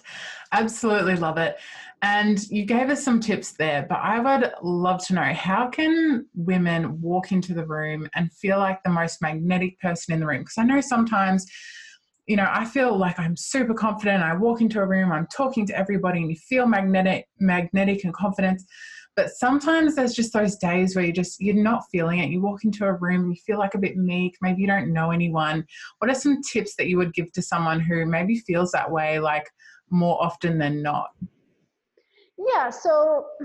Absolutely 0.52 1.16
love 1.16 1.36
it. 1.36 1.56
And 2.02 2.48
you 2.50 2.64
gave 2.64 2.90
us 2.90 3.02
some 3.02 3.18
tips 3.18 3.52
there, 3.52 3.84
but 3.88 3.98
I 3.98 4.20
would 4.20 4.52
love 4.62 5.04
to 5.06 5.14
know 5.14 5.32
how 5.32 5.66
can 5.66 6.26
women 6.36 7.00
walk 7.00 7.32
into 7.32 7.52
the 7.52 7.66
room 7.66 8.08
and 8.14 8.32
feel 8.32 8.58
like 8.58 8.80
the 8.84 8.90
most 8.90 9.20
magnetic 9.20 9.80
person 9.80 10.14
in 10.14 10.20
the 10.20 10.26
room? 10.26 10.42
Because 10.42 10.58
I 10.58 10.62
know 10.62 10.80
sometimes, 10.80 11.46
you 12.26 12.36
know, 12.36 12.48
I 12.50 12.64
feel 12.64 12.96
like 12.96 13.18
I'm 13.18 13.36
super 13.36 13.74
confident. 13.74 14.22
I 14.22 14.34
walk 14.34 14.60
into 14.60 14.80
a 14.80 14.86
room, 14.86 15.12
I'm 15.12 15.26
talking 15.26 15.66
to 15.66 15.78
everybody, 15.78 16.20
and 16.20 16.30
you 16.30 16.36
feel 16.36 16.66
magnetic, 16.66 17.26
magnetic 17.38 18.04
and 18.04 18.14
confident. 18.14 18.62
But 19.16 19.30
sometimes 19.30 19.94
there's 19.94 20.14
just 20.14 20.32
those 20.32 20.56
days 20.56 20.96
where 20.96 21.04
you 21.04 21.12
just 21.12 21.40
you're 21.40 21.54
not 21.54 21.84
feeling 21.92 22.18
it. 22.18 22.30
You 22.30 22.40
walk 22.40 22.64
into 22.64 22.84
a 22.84 22.94
room 22.94 23.30
you 23.30 23.36
feel 23.46 23.58
like 23.58 23.74
a 23.74 23.78
bit 23.78 23.96
meek 23.96 24.36
maybe 24.42 24.60
you 24.62 24.66
don't 24.66 24.92
know 24.92 25.10
anyone. 25.10 25.64
What 25.98 26.10
are 26.10 26.14
some 26.14 26.40
tips 26.42 26.74
that 26.76 26.88
you 26.88 26.96
would 26.96 27.14
give 27.14 27.30
to 27.32 27.42
someone 27.42 27.78
who 27.78 28.06
maybe 28.06 28.38
feels 28.38 28.72
that 28.72 28.90
way 28.90 29.20
like 29.20 29.48
more 29.90 30.20
often 30.20 30.58
than 30.58 30.82
not? 30.82 31.10
Yeah, 32.36 32.70
so 32.70 33.26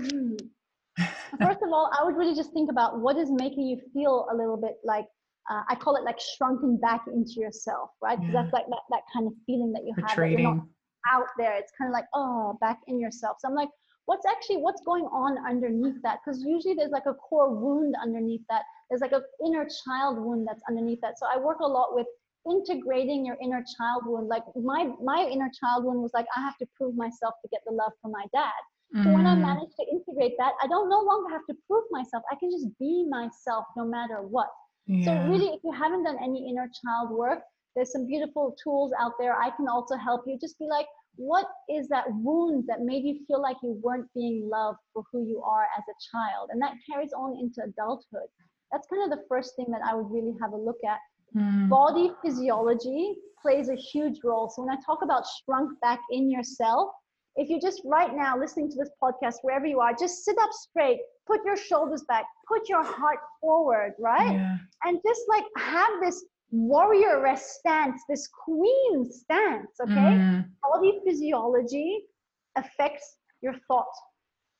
first 1.40 1.62
of 1.62 1.68
all, 1.72 1.90
I 1.96 2.04
would 2.04 2.16
really 2.16 2.34
just 2.34 2.52
think 2.52 2.70
about 2.70 2.98
what 3.00 3.16
is 3.16 3.30
making 3.30 3.66
you 3.66 3.80
feel 3.92 4.26
a 4.32 4.34
little 4.34 4.56
bit 4.56 4.78
like 4.84 5.06
uh, 5.50 5.62
I 5.68 5.74
call 5.74 5.96
it 5.96 6.04
like 6.04 6.18
shrunken 6.20 6.78
back 6.78 7.02
into 7.12 7.40
yourself, 7.40 7.90
right? 8.00 8.18
Because 8.18 8.32
Yeah. 8.32 8.42
that's 8.42 8.52
like 8.52 8.66
that, 8.68 8.82
that 8.90 9.02
kind 9.12 9.26
of 9.26 9.34
feeling 9.46 9.72
that 9.72 9.84
you 9.84 9.92
have. 9.94 10.08
that 10.16 10.30
you're 10.30 10.54
not 10.54 10.66
out 11.10 11.26
there. 11.36 11.54
It's 11.56 11.72
kind 11.76 11.88
of 11.88 11.92
like, 11.92 12.06
oh, 12.14 12.56
back 12.60 12.80
in 12.86 13.00
yourself. 13.00 13.38
So 13.40 13.48
I'm 13.48 13.54
like, 13.54 13.70
what's 14.06 14.26
actually 14.26 14.58
what's 14.58 14.82
going 14.82 15.04
on 15.06 15.38
underneath 15.46 16.00
that? 16.02 16.18
Because 16.24 16.42
usually 16.42 16.74
there's 16.74 16.90
like 16.90 17.06
a 17.06 17.14
core 17.14 17.54
wound 17.54 17.94
underneath 18.02 18.42
that. 18.48 18.62
There's 18.88 19.00
like 19.00 19.12
an 19.12 19.22
inner 19.44 19.66
child 19.84 20.18
wound 20.18 20.46
that's 20.46 20.62
underneath 20.68 21.00
that. 21.02 21.18
So 21.18 21.26
I 21.26 21.38
work 21.38 21.60
a 21.60 21.66
lot 21.66 21.94
with 21.94 22.06
integrating 22.50 23.24
your 23.26 23.36
inner 23.42 23.64
child 23.76 24.02
wound. 24.06 24.28
Like 24.28 24.44
my 24.56 24.90
my 25.02 25.28
inner 25.30 25.50
child 25.60 25.84
wound 25.84 26.00
was 26.00 26.12
like, 26.14 26.26
I 26.36 26.40
have 26.40 26.56
to 26.58 26.66
prove 26.76 26.94
myself 26.96 27.34
to 27.42 27.48
get 27.50 27.60
the 27.66 27.72
love 27.72 27.92
from 28.00 28.12
my 28.12 28.26
dad. 28.32 28.60
Mm. 28.94 29.04
So 29.04 29.12
when 29.12 29.26
I 29.26 29.36
mm. 29.36 29.42
manage 29.42 29.70
to 29.78 29.86
integrate 29.90 30.34
that, 30.38 30.52
I 30.62 30.66
don't 30.66 30.88
no 30.88 31.00
longer 31.00 31.30
have 31.30 31.46
to 31.48 31.54
prove 31.66 31.84
myself. 31.90 32.22
I 32.30 32.36
can 32.36 32.50
just 32.50 32.66
be 32.78 33.06
myself 33.08 33.64
no 33.76 33.84
matter 33.84 34.22
what. 34.22 34.48
Yeah. 34.86 35.04
So 35.04 35.30
really, 35.30 35.48
if 35.48 35.60
you 35.64 35.72
haven't 35.72 36.04
done 36.04 36.18
any 36.22 36.48
inner 36.50 36.68
child 36.84 37.10
work, 37.10 37.40
there's 37.76 37.92
some 37.92 38.06
beautiful 38.06 38.56
tools 38.62 38.92
out 38.98 39.12
there. 39.18 39.36
I 39.36 39.50
can 39.50 39.68
also 39.68 39.96
help 39.96 40.22
you. 40.26 40.38
Just 40.40 40.58
be 40.58 40.66
like, 40.66 40.86
what 41.16 41.46
is 41.68 41.88
that 41.88 42.04
wound 42.10 42.64
that 42.68 42.80
made 42.80 43.04
you 43.04 43.20
feel 43.26 43.40
like 43.40 43.56
you 43.62 43.78
weren't 43.82 44.06
being 44.14 44.48
loved 44.48 44.78
for 44.92 45.04
who 45.12 45.24
you 45.24 45.42
are 45.42 45.66
as 45.76 45.84
a 45.88 46.16
child? 46.16 46.50
And 46.52 46.60
that 46.62 46.74
carries 46.90 47.12
on 47.12 47.38
into 47.38 47.62
adulthood. 47.62 48.28
That's 48.72 48.86
kind 48.88 49.04
of 49.04 49.16
the 49.16 49.24
first 49.28 49.54
thing 49.56 49.66
that 49.70 49.82
I 49.84 49.94
would 49.94 50.10
really 50.10 50.34
have 50.40 50.52
a 50.52 50.56
look 50.56 50.78
at. 50.88 50.98
Mm. 51.36 51.68
Body 51.68 52.12
physiology 52.24 53.16
plays 53.40 53.68
a 53.68 53.76
huge 53.76 54.20
role. 54.24 54.48
So 54.48 54.62
when 54.62 54.76
I 54.76 54.80
talk 54.84 55.00
about 55.02 55.24
shrunk 55.44 55.78
back 55.80 56.00
in 56.10 56.30
yourself, 56.30 56.90
if 57.36 57.48
you're 57.48 57.60
just 57.60 57.82
right 57.84 58.14
now 58.14 58.38
listening 58.38 58.70
to 58.70 58.76
this 58.76 58.90
podcast, 59.02 59.36
wherever 59.42 59.66
you 59.66 59.80
are, 59.80 59.92
just 59.98 60.24
sit 60.24 60.36
up 60.40 60.50
straight, 60.52 60.98
put 61.26 61.40
your 61.44 61.56
shoulders 61.56 62.04
back, 62.08 62.24
put 62.48 62.68
your 62.68 62.82
heart 62.82 63.18
forward, 63.40 63.92
right? 63.98 64.32
Yeah. 64.32 64.56
And 64.84 64.98
just 65.06 65.20
like 65.28 65.44
have 65.56 65.90
this 66.02 66.24
warrior 66.50 67.20
rest 67.20 67.60
stance, 67.60 68.02
this 68.08 68.28
queen 68.44 69.10
stance, 69.10 69.70
okay? 69.80 69.94
Mm. 69.94 70.46
Body 70.62 70.98
physiology 71.06 72.04
affects 72.56 73.16
your 73.40 73.54
thought, 73.68 73.92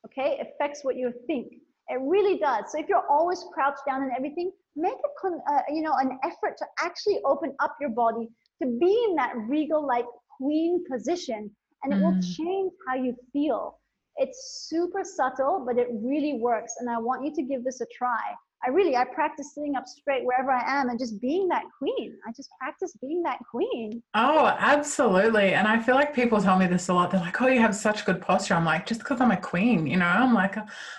okay? 0.05 0.39
Affects 0.39 0.83
what 0.83 0.95
you 0.95 1.13
think. 1.27 1.51
It 1.89 1.99
really 2.01 2.39
does. 2.39 2.71
So 2.71 2.79
if 2.79 2.87
you're 2.87 3.05
always 3.09 3.43
crouched 3.53 3.81
down 3.85 4.03
and 4.03 4.11
everything, 4.17 4.51
make 4.75 4.93
a 4.93 5.09
con- 5.21 5.41
uh, 5.51 5.61
you 5.69 5.81
know 5.81 5.93
an 5.99 6.17
effort 6.23 6.57
to 6.57 6.65
actually 6.79 7.19
open 7.25 7.53
up 7.59 7.75
your 7.81 7.89
body 7.89 8.29
to 8.61 8.67
be 8.79 9.05
in 9.09 9.15
that 9.15 9.33
regal 9.35 9.85
like 9.85 10.05
queen 10.37 10.83
position, 10.89 11.51
and 11.83 11.93
it 11.93 11.97
mm. 11.97 12.03
will 12.03 12.21
change 12.21 12.71
how 12.87 12.95
you 12.95 13.15
feel. 13.33 13.79
It's 14.17 14.67
super 14.69 15.03
subtle, 15.03 15.63
but 15.65 15.77
it 15.77 15.87
really 15.91 16.33
works. 16.33 16.75
And 16.79 16.89
I 16.89 16.97
want 16.97 17.25
you 17.25 17.33
to 17.35 17.43
give 17.43 17.63
this 17.63 17.81
a 17.81 17.87
try. 17.97 18.21
I 18.63 18.69
really, 18.69 18.95
I 18.95 19.05
practice 19.05 19.55
sitting 19.55 19.75
up 19.75 19.87
straight 19.87 20.23
wherever 20.23 20.51
I 20.51 20.63
am 20.79 20.89
and 20.89 20.99
just 20.99 21.19
being 21.19 21.47
that 21.47 21.63
queen. 21.79 22.15
I 22.27 22.31
just 22.31 22.49
practice 22.59 22.93
being 23.01 23.23
that 23.23 23.39
queen. 23.49 24.03
Oh, 24.13 24.55
absolutely. 24.59 25.53
And 25.53 25.67
I 25.67 25.79
feel 25.79 25.95
like 25.95 26.13
people 26.13 26.39
tell 26.39 26.59
me 26.59 26.67
this 26.67 26.87
a 26.89 26.93
lot. 26.93 27.09
They're 27.09 27.19
like, 27.21 27.41
oh, 27.41 27.47
you 27.47 27.59
have 27.59 27.75
such 27.75 28.05
good 28.05 28.21
posture. 28.21 28.53
I'm 28.53 28.65
like, 28.65 28.85
just 28.85 28.99
because 28.99 29.19
I'm 29.19 29.31
a 29.31 29.37
queen, 29.37 29.87
you 29.87 29.97
know, 29.97 30.05
I'm 30.05 30.35
like, 30.35 30.57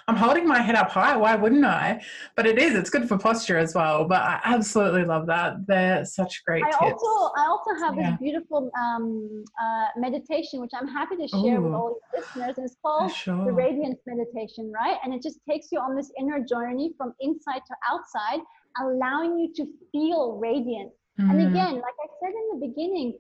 I'm 0.09 0.17
holding 0.17 0.47
my 0.47 0.61
head 0.61 0.75
up 0.75 0.91
high. 0.91 1.17
Why 1.17 1.37
wouldn't 1.37 1.65
I? 1.65 2.03
But 2.35 2.47
it 2.47 2.59
is, 2.59 2.75
it's 2.75 2.91
good 2.91 3.09
for 3.09 3.17
posture 3.17 3.59
as 3.59 3.77
well. 3.77 4.07
But 4.07 4.23
I 4.23 4.41
absolutely 4.43 5.05
love 5.05 5.27
that. 5.29 5.65
They're 5.69 6.05
such 6.05 6.45
great 6.45 6.65
I 6.65 6.71
tips. 6.71 7.03
Also, 7.05 7.33
I 7.37 7.47
also 7.47 7.85
have 7.85 7.97
yeah. 7.97 8.11
this 8.11 8.19
beautiful 8.19 8.73
um, 8.77 9.45
uh, 9.63 9.87
meditation, 9.97 10.61
which 10.61 10.73
I'm 10.75 10.89
happy 10.89 11.17
to 11.17 11.29
share 11.29 11.61
Ooh, 11.61 11.63
with 11.63 11.75
all 11.75 12.01
your 12.13 12.23
listeners. 12.23 12.55
And 12.57 12.67
it's 12.67 12.77
called 12.83 13.13
sure. 13.13 13.45
the 13.45 13.53
Radiance 13.53 14.01
Meditation, 14.05 14.73
right? 14.75 14.97
And 15.05 15.15
it 15.15 15.23
just 15.23 15.39
takes 15.49 15.69
you 15.71 15.79
on 15.79 15.95
this 15.95 16.11
inner 16.19 16.41
journey 16.41 16.93
from 16.99 17.15
inside 17.21 17.52
inside 17.53 17.63
to 17.67 17.75
outside, 17.91 18.41
allowing 18.81 19.39
you 19.39 19.53
to 19.55 19.67
feel 19.91 20.39
radiant. 20.41 20.93
Mm. 21.21 21.31
And 21.31 21.41
again, 21.49 21.75
like 21.75 21.95
I 22.03 22.09
said 22.21 22.33
in 22.33 22.61
the 22.61 22.67
beginning, 22.67 23.19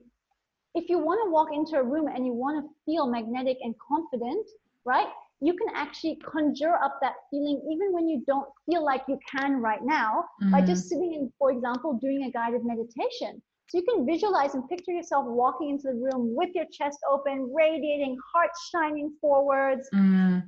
if 0.74 0.88
you 0.88 0.98
want 0.98 1.20
to 1.24 1.30
walk 1.30 1.48
into 1.52 1.76
a 1.76 1.82
room 1.82 2.08
and 2.08 2.24
you 2.24 2.32
want 2.32 2.64
to 2.64 2.70
feel 2.86 3.06
magnetic 3.06 3.58
and 3.60 3.74
confident, 3.86 4.46
right? 4.84 5.08
You 5.40 5.54
can 5.54 5.68
actually 5.74 6.16
conjure 6.16 6.76
up 6.76 6.98
that 7.02 7.14
feeling 7.30 7.60
even 7.70 7.92
when 7.92 8.08
you 8.08 8.22
don't 8.26 8.48
feel 8.64 8.84
like 8.84 9.02
you 9.08 9.18
can 9.36 9.60
right 9.60 9.80
now 9.82 10.24
mm. 10.42 10.52
by 10.52 10.62
just 10.62 10.88
sitting 10.88 11.14
in, 11.14 11.32
for 11.38 11.50
example, 11.50 11.98
doing 12.00 12.24
a 12.24 12.30
guided 12.30 12.64
meditation. 12.64 13.42
So 13.68 13.78
you 13.78 13.84
can 13.84 14.06
visualize 14.06 14.54
and 14.54 14.68
picture 14.68 14.92
yourself 14.92 15.26
walking 15.26 15.70
into 15.70 15.88
the 15.88 15.94
room 15.94 16.34
with 16.36 16.50
your 16.54 16.66
chest 16.72 16.98
open, 17.10 17.52
radiating, 17.54 18.16
heart 18.32 18.50
shining 18.70 19.12
forwards. 19.20 19.88
Mm. 19.94 20.44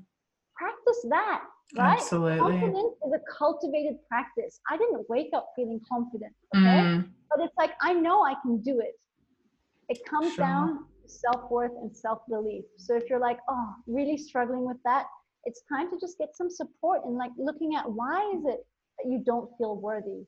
Practice 0.56 1.06
that 1.10 1.42
right? 1.76 1.98
Absolutely. 1.98 2.38
Confidence 2.38 2.94
is 3.06 3.12
a 3.12 3.20
cultivated 3.38 3.96
practice. 4.08 4.60
I 4.70 4.76
didn't 4.76 5.08
wake 5.08 5.30
up 5.34 5.52
feeling 5.56 5.80
confident, 5.90 6.32
okay? 6.54 6.62
Mm. 6.62 7.08
But 7.30 7.44
it's 7.44 7.54
like 7.58 7.72
I 7.80 7.92
know 7.92 8.24
I 8.24 8.34
can 8.42 8.60
do 8.60 8.80
it. 8.80 8.94
It 9.88 9.98
comes 10.08 10.34
sure. 10.34 10.44
down 10.44 10.78
to 11.02 11.08
self-worth 11.08 11.72
and 11.80 11.94
self-belief. 11.94 12.64
So 12.78 12.96
if 12.96 13.04
you're 13.10 13.20
like, 13.20 13.38
oh, 13.48 13.74
really 13.86 14.16
struggling 14.16 14.64
with 14.64 14.78
that, 14.84 15.06
it's 15.44 15.62
time 15.70 15.90
to 15.90 15.98
just 16.00 16.16
get 16.18 16.34
some 16.34 16.50
support 16.50 17.02
and 17.04 17.16
like 17.16 17.32
looking 17.36 17.74
at 17.74 17.90
why 17.90 18.32
is 18.34 18.44
it 18.46 18.66
that 18.98 19.10
you 19.10 19.22
don't 19.24 19.50
feel 19.58 19.76
worthy? 19.76 20.24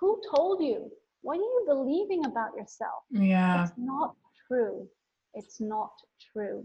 Who 0.00 0.20
told 0.34 0.62
you? 0.62 0.90
What 1.22 1.34
are 1.34 1.42
you 1.42 1.64
believing 1.66 2.24
about 2.24 2.50
yourself? 2.56 3.02
Yeah. 3.10 3.64
It's 3.64 3.72
not 3.76 4.14
true. 4.46 4.88
It's 5.34 5.60
not 5.60 5.90
true. 6.32 6.64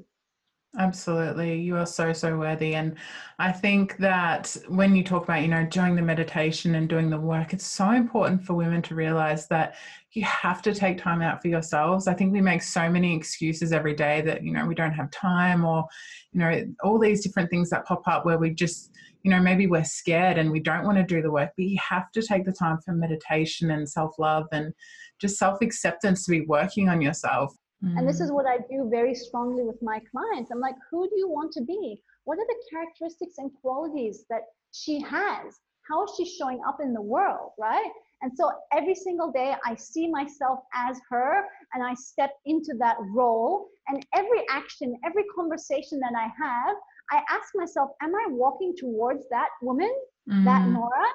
Absolutely. 0.78 1.62
You 1.62 1.78
are 1.78 1.86
so, 1.86 2.12
so 2.12 2.38
worthy. 2.38 2.76
And 2.76 2.96
I 3.40 3.52
think 3.54 3.96
that 3.98 4.58
when 4.68 4.94
you 4.94 5.04
talk 5.06 5.24
about, 5.24 5.42
you 5.42 5.48
know, 5.48 5.66
doing 5.66 5.96
the 5.96 6.02
meditation 6.02 6.76
and 6.76 6.90
doing 6.90 7.10
the 7.10 7.20
work, 7.20 7.54
it's 7.54 7.66
so 7.66 7.92
important 7.92 8.44
for 8.44 8.56
women 8.56 8.82
to 8.84 8.96
realize 8.96 9.48
that 9.48 9.76
you 10.12 10.24
have 10.24 10.62
to 10.64 10.74
take 10.74 10.98
time 10.98 11.22
out 11.22 11.42
for 11.42 11.48
yourselves. 11.48 12.08
I 12.08 12.14
think 12.14 12.34
we 12.34 12.42
make 12.42 12.62
so 12.62 12.90
many 12.90 13.16
excuses 13.16 13.72
every 13.72 13.94
day 13.94 14.20
that, 14.22 14.44
you 14.44 14.52
know, 14.52 14.66
we 14.66 14.76
don't 14.76 14.92
have 14.94 15.10
time 15.12 15.64
or, 15.64 15.86
you 16.34 16.40
know, 16.40 16.66
all 16.84 17.00
these 17.00 17.24
different 17.24 17.50
things 17.50 17.70
that 17.70 17.86
pop 17.86 18.06
up 18.08 18.26
where 18.26 18.38
we 18.38 18.50
just, 18.50 18.92
you 19.24 19.32
know, 19.32 19.40
maybe 19.40 19.68
we're 19.68 19.84
scared 19.86 20.38
and 20.38 20.52
we 20.52 20.60
don't 20.60 20.84
want 20.84 20.98
to 20.98 21.04
do 21.04 21.22
the 21.22 21.32
work, 21.32 21.52
but 21.56 21.66
you 21.66 21.78
have 21.80 22.12
to 22.12 22.22
take 22.22 22.44
the 22.44 22.52
time 22.52 22.80
for 22.84 22.92
meditation 22.92 23.72
and 23.72 23.88
self 23.90 24.20
love 24.20 24.46
and 24.52 24.74
just 25.20 25.38
self 25.38 25.62
acceptance 25.62 26.26
to 26.26 26.32
be 26.32 26.42
working 26.42 26.90
on 26.90 27.02
yourself. 27.02 27.56
Mm. 27.84 27.98
And 27.98 28.08
this 28.08 28.20
is 28.20 28.32
mm. 28.32 28.34
what 28.34 28.46
I 28.46 28.58
do 28.70 28.90
very 28.90 29.16
strongly 29.16 29.64
with 29.64 29.82
my 29.82 30.00
clients. 30.12 30.52
I'm 30.52 30.60
like, 30.60 30.76
who 30.90 31.08
do 31.10 31.16
you 31.18 31.30
want 31.30 31.52
to 31.54 31.62
be? 31.62 32.02
What 32.26 32.38
are 32.40 32.48
the 32.48 32.64
characteristics 32.72 33.36
and 33.38 33.52
qualities 33.62 34.26
that 34.30 34.42
she 34.72 35.00
has? 35.02 35.60
How 35.88 36.04
is 36.04 36.12
she 36.18 36.26
showing 36.26 36.62
up 36.68 36.78
in 36.82 36.94
the 36.94 37.02
world, 37.02 37.52
right? 37.60 37.92
And 38.22 38.32
so 38.36 38.52
every 38.74 38.96
single 38.96 39.32
day 39.32 39.56
I 39.64 39.76
see 39.76 40.10
myself 40.10 40.60
as 40.74 41.00
her 41.10 41.44
and 41.74 41.84
I 41.84 41.94
step 41.94 42.32
into 42.46 42.74
that 42.80 42.98
role. 43.14 43.68
And 43.88 44.04
every 44.16 44.44
action, 44.50 44.98
every 45.06 45.26
conversation 45.36 46.00
that 46.00 46.14
I 46.18 46.24
have, 46.24 46.76
I 47.12 47.22
ask 47.30 47.50
myself, 47.54 47.92
am 48.02 48.16
I 48.16 48.26
walking 48.30 48.74
towards 48.76 49.30
that 49.30 49.50
woman, 49.62 49.94
mm. 50.28 50.44
that 50.44 50.68
Nora, 50.68 51.06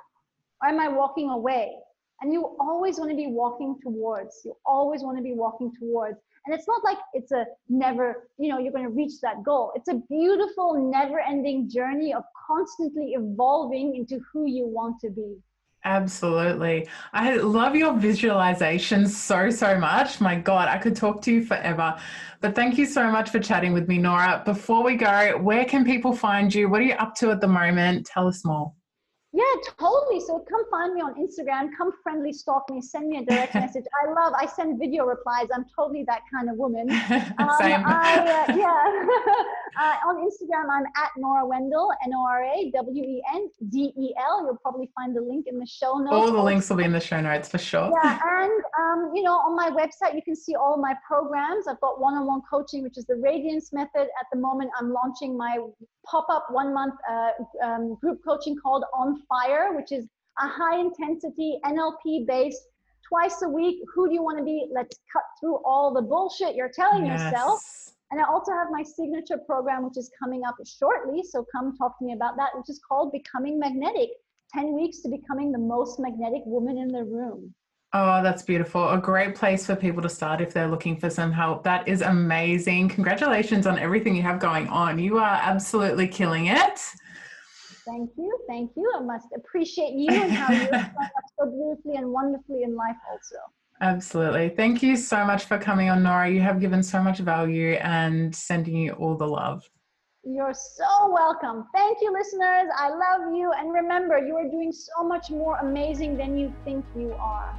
or 0.63 0.69
am 0.69 0.79
I 0.79 0.89
walking 0.89 1.31
away? 1.31 1.75
And 2.21 2.33
you 2.33 2.57
always 2.61 2.99
want 2.99 3.11
to 3.11 3.17
be 3.17 3.29
walking 3.29 3.77
towards. 3.83 4.43
You 4.45 4.57
always 4.67 5.03
want 5.03 5.17
to 5.17 5.23
be 5.23 5.33
walking 5.33 5.73
towards. 5.79 6.19
And 6.47 6.55
it's 6.55 6.67
not 6.67 6.83
like 6.85 6.99
it's 7.13 7.33
a 7.33 7.47
never, 7.69 8.29
you 8.39 8.49
know, 8.49 8.59
you're 8.59 8.73
going 8.73 8.85
to 8.85 8.91
reach 8.91 9.21
that 9.23 9.43
goal. 9.43 9.73
It's 9.75 9.89
a 9.89 10.01
beautiful, 10.09 10.91
never 10.91 11.21
ending 11.21 11.69
journey 11.69 12.13
of 12.15 12.23
constantly 12.47 13.13
evolving 13.13 13.97
into 13.97 14.21
who 14.33 14.47
you 14.47 14.67
want 14.67 15.01
to 15.01 15.11
be. 15.11 15.37
Absolutely. 15.85 16.87
I 17.15 17.37
love 17.37 17.75
your 17.75 17.95
visualizations 17.95 19.09
so, 19.09 19.49
so 19.49 19.79
much. 19.79 20.21
My 20.21 20.37
God, 20.37 20.69
I 20.69 20.77
could 20.77 20.95
talk 20.95 21.23
to 21.23 21.33
you 21.33 21.45
forever. 21.45 21.99
But 22.43 22.55
thank 22.55 22.77
you 22.77 22.85
so 22.85 23.11
much 23.11 23.31
for 23.31 23.39
chatting 23.39 23.73
with 23.73 23.89
me, 23.89 23.97
Nora. 23.97 24.43
Before 24.45 24.83
we 24.83 24.97
go, 24.97 25.39
where 25.39 25.65
can 25.65 25.85
people 25.85 26.15
find 26.15 26.55
you? 26.55 26.69
What 26.69 26.81
are 26.83 26.85
you 26.85 26.95
up 26.95 27.15
to 27.17 27.31
at 27.31 27.41
the 27.41 27.49
moment? 27.49 28.07
Tell 28.07 28.29
us 28.29 28.45
more. 28.45 28.73
Yeah, 29.33 29.45
totally. 29.79 30.19
So 30.19 30.45
come 30.51 30.69
find 30.71 30.93
me 30.93 31.03
on 31.03 31.15
Instagram. 31.15 31.71
Come 31.79 31.93
friendly 32.03 32.33
stalk 32.33 32.69
me. 32.69 32.83
Send 32.83 33.09
me 33.09 33.19
a 33.19 33.25
direct 33.25 33.55
message. 33.65 33.85
I 34.03 34.11
love. 34.11 34.33
I 34.37 34.47
send 34.47 34.81
video 34.81 35.05
replies. 35.05 35.47
I'm 35.55 35.67
totally 35.77 36.05
that 36.09 36.23
kind 36.33 36.51
of 36.51 36.57
woman. 36.57 36.89
Um, 37.39 37.49
Same. 37.59 37.83
I, 37.87 38.47
uh, 38.49 38.57
yeah. 38.57 39.81
uh, 39.81 40.09
on 40.09 40.17
Instagram, 40.17 40.69
I'm 40.71 40.85
at 40.97 41.11
Nora 41.17 41.47
Wendel. 41.47 41.91
N 42.05 42.13
O 42.15 42.23
R 42.23 42.45
A 42.45 42.71
W 42.71 43.03
E 43.03 43.23
N 43.35 43.49
D 43.71 43.93
E 43.97 44.15
L. 44.19 44.45
You'll 44.45 44.57
probably 44.57 44.91
find 44.95 45.17
the 45.17 45.21
link 45.21 45.47
in 45.47 45.59
the 45.59 45.67
show 45.67 45.99
notes. 45.99 46.13
All 46.13 46.31
the 46.33 46.43
links 46.43 46.69
will 46.69 46.77
be 46.77 46.85
in 46.85 46.93
the 46.93 47.01
show 47.01 47.21
notes 47.21 47.49
for 47.49 47.59
sure. 47.59 47.91
Yeah, 48.03 48.19
and 48.23 48.63
um, 48.79 49.13
you 49.15 49.23
know, 49.23 49.35
on 49.35 49.57
my 49.57 49.71
website, 49.71 50.15
you 50.15 50.23
can 50.23 50.37
see 50.37 50.55
all 50.55 50.77
my 50.77 50.95
programs. 51.07 51.67
I've 51.67 51.81
got 51.81 52.01
one-on-one 52.01 52.43
coaching, 52.51 52.83
which 52.83 52.99
is 52.99 53.07
the 53.07 53.17
Radiance 53.17 53.73
Method. 53.73 54.09
At 54.21 54.27
the 54.33 54.39
moment, 54.39 54.71
I'm 54.79 54.93
launching 54.93 55.37
my 55.37 55.59
pop-up 56.05 56.47
one-month 56.51 56.95
uh, 57.11 57.31
um, 57.65 57.97
group 58.01 58.21
coaching 58.27 58.57
called 58.57 58.85
On 58.95 59.20
Fire, 59.29 59.75
which 59.75 59.93
is 59.93 60.07
a 60.39 60.49
high 60.49 60.79
intensity 60.79 61.59
NLP 61.65 62.27
based 62.27 62.63
twice 63.07 63.43
a 63.43 63.49
week. 63.49 63.81
Who 63.95 64.09
do 64.09 64.15
you 64.15 64.23
want 64.23 64.39
to 64.39 64.45
be? 64.45 64.69
Let's 64.73 64.99
cut 65.13 65.23
through 65.41 65.59
all 65.65 65.93
the 65.93 66.03
bullshit 66.03 66.55
you're 66.55 66.73
telling 66.75 67.07
yes. 67.07 67.21
yourself. 67.21 67.63
And 68.11 68.21
I 68.21 68.25
also 68.25 68.53
have 68.53 68.69
my 68.71 68.83
signature 68.83 69.39
program, 69.39 69.85
which 69.85 69.97
is 69.97 70.11
coming 70.21 70.43
up 70.47 70.57
shortly. 70.67 71.23
So 71.23 71.47
come 71.53 71.77
talk 71.77 71.99
to 71.99 72.05
me 72.05 72.13
about 72.13 72.37
that, 72.37 72.51
which 72.57 72.69
is 72.69 72.81
called 72.87 73.13
Becoming 73.13 73.59
Magnetic 73.59 74.11
10 74.53 74.75
Weeks 74.75 75.01
to 75.03 75.09
Becoming 75.09 75.53
the 75.53 75.59
Most 75.59 76.01
Magnetic 76.01 76.43
Woman 76.45 76.79
in 76.79 76.89
the 76.89 77.05
Room. 77.05 77.55
Oh, 77.93 78.23
that's 78.23 78.43
beautiful. 78.43 78.89
A 78.91 78.99
great 78.99 79.35
place 79.35 79.67
for 79.67 79.75
people 79.75 80.01
to 80.03 80.09
start 80.09 80.41
if 80.41 80.53
they're 80.53 80.69
looking 80.69 80.97
for 80.97 81.11
some 81.11 81.33
help. 81.33 81.65
That 81.65 81.87
is 81.89 82.03
amazing. 82.03 82.89
Congratulations 82.89 83.67
on 83.67 83.79
everything 83.79 84.15
you 84.15 84.23
have 84.23 84.39
going 84.39 84.69
on. 84.69 84.99
You 84.99 85.19
are 85.19 85.41
absolutely 85.43 86.07
killing 86.07 86.47
it. 86.47 86.81
Thank 87.87 88.11
you. 88.17 88.39
Thank 88.47 88.73
you. 88.77 88.93
I 88.97 89.01
must 89.01 89.29
appreciate 89.35 89.95
you 89.95 90.11
and 90.11 90.33
how 90.33 90.53
you 90.53 90.69
have 90.71 90.93
up 90.97 91.25
so 91.39 91.51
beautifully 91.51 91.97
and 91.97 92.11
wonderfully 92.11 92.63
in 92.63 92.77
life 92.77 92.97
also. 93.11 93.37
Absolutely. 93.81 94.51
Thank 94.51 94.83
you 94.83 94.97
so 94.97 95.25
much 95.25 95.45
for 95.45 95.59
coming 95.59 95.89
on, 95.89 96.03
Nora. 96.03 96.31
You 96.31 96.41
have 96.41 96.61
given 96.61 96.83
so 96.83 97.03
much 97.03 97.19
value 97.21 97.73
and 97.81 98.35
sending 98.35 98.77
you 98.77 98.93
all 98.93 99.17
the 99.17 99.27
love. 99.27 99.69
You're 100.23 100.53
so 100.53 101.11
welcome. 101.11 101.67
Thank 101.75 101.99
you, 102.03 102.13
listeners. 102.13 102.69
I 102.77 102.91
love 102.91 103.35
you. 103.35 103.53
And 103.57 103.73
remember, 103.73 104.19
you 104.19 104.37
are 104.37 104.51
doing 104.51 104.71
so 104.71 105.03
much 105.03 105.31
more 105.31 105.57
amazing 105.59 106.19
than 106.19 106.37
you 106.37 106.53
think 106.65 106.85
you 106.95 107.15
are. 107.19 107.59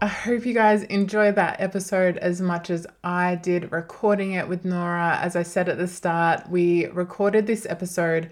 I 0.00 0.06
hope 0.06 0.46
you 0.46 0.54
guys 0.54 0.84
enjoyed 0.84 1.34
that 1.34 1.60
episode 1.60 2.18
as 2.18 2.40
much 2.40 2.70
as 2.70 2.86
I 3.02 3.34
did 3.34 3.72
recording 3.72 4.30
it 4.30 4.46
with 4.46 4.64
Nora. 4.64 5.18
As 5.20 5.34
I 5.34 5.42
said 5.42 5.68
at 5.68 5.76
the 5.76 5.88
start, 5.88 6.48
we 6.48 6.86
recorded 6.86 7.48
this 7.48 7.66
episode 7.68 8.30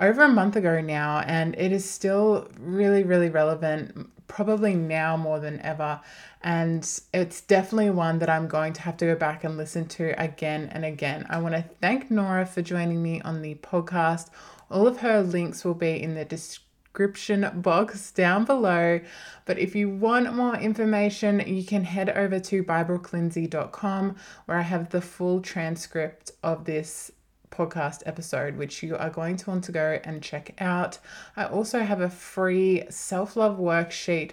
over 0.00 0.24
a 0.24 0.28
month 0.28 0.56
ago 0.56 0.80
now, 0.80 1.20
and 1.20 1.54
it 1.56 1.70
is 1.70 1.88
still 1.88 2.48
really, 2.58 3.04
really 3.04 3.28
relevant, 3.28 4.10
probably 4.26 4.74
now 4.74 5.16
more 5.16 5.38
than 5.38 5.60
ever. 5.60 6.00
And 6.42 6.82
it's 7.14 7.40
definitely 7.40 7.90
one 7.90 8.18
that 8.18 8.28
I'm 8.28 8.48
going 8.48 8.72
to 8.72 8.82
have 8.82 8.96
to 8.96 9.06
go 9.06 9.14
back 9.14 9.44
and 9.44 9.56
listen 9.56 9.86
to 9.86 10.20
again 10.20 10.70
and 10.72 10.84
again. 10.84 11.24
I 11.30 11.38
want 11.38 11.54
to 11.54 11.64
thank 11.80 12.10
Nora 12.10 12.46
for 12.46 12.62
joining 12.62 13.00
me 13.00 13.20
on 13.20 13.42
the 13.42 13.54
podcast. 13.54 14.30
All 14.72 14.88
of 14.88 14.98
her 14.98 15.22
links 15.22 15.64
will 15.64 15.74
be 15.74 16.02
in 16.02 16.14
the 16.14 16.24
description 16.24 16.65
description 16.96 17.60
box 17.60 18.10
down 18.10 18.46
below. 18.46 18.98
But 19.44 19.58
if 19.58 19.74
you 19.74 19.90
want 19.90 20.34
more 20.34 20.56
information, 20.56 21.42
you 21.46 21.62
can 21.62 21.84
head 21.84 22.08
over 22.08 22.40
to 22.40 22.64
ByBrookeLindsay.com 22.64 24.16
where 24.46 24.58
I 24.58 24.62
have 24.62 24.88
the 24.88 25.02
full 25.02 25.42
transcript 25.42 26.30
of 26.42 26.64
this 26.64 27.10
podcast 27.50 28.02
episode, 28.06 28.56
which 28.56 28.82
you 28.82 28.96
are 28.96 29.10
going 29.10 29.36
to 29.36 29.50
want 29.50 29.64
to 29.64 29.72
go 29.72 30.00
and 30.04 30.22
check 30.22 30.54
out. 30.58 30.98
I 31.36 31.44
also 31.44 31.80
have 31.80 32.00
a 32.00 32.08
free 32.08 32.84
self 32.88 33.36
love 33.36 33.58
worksheet 33.58 34.32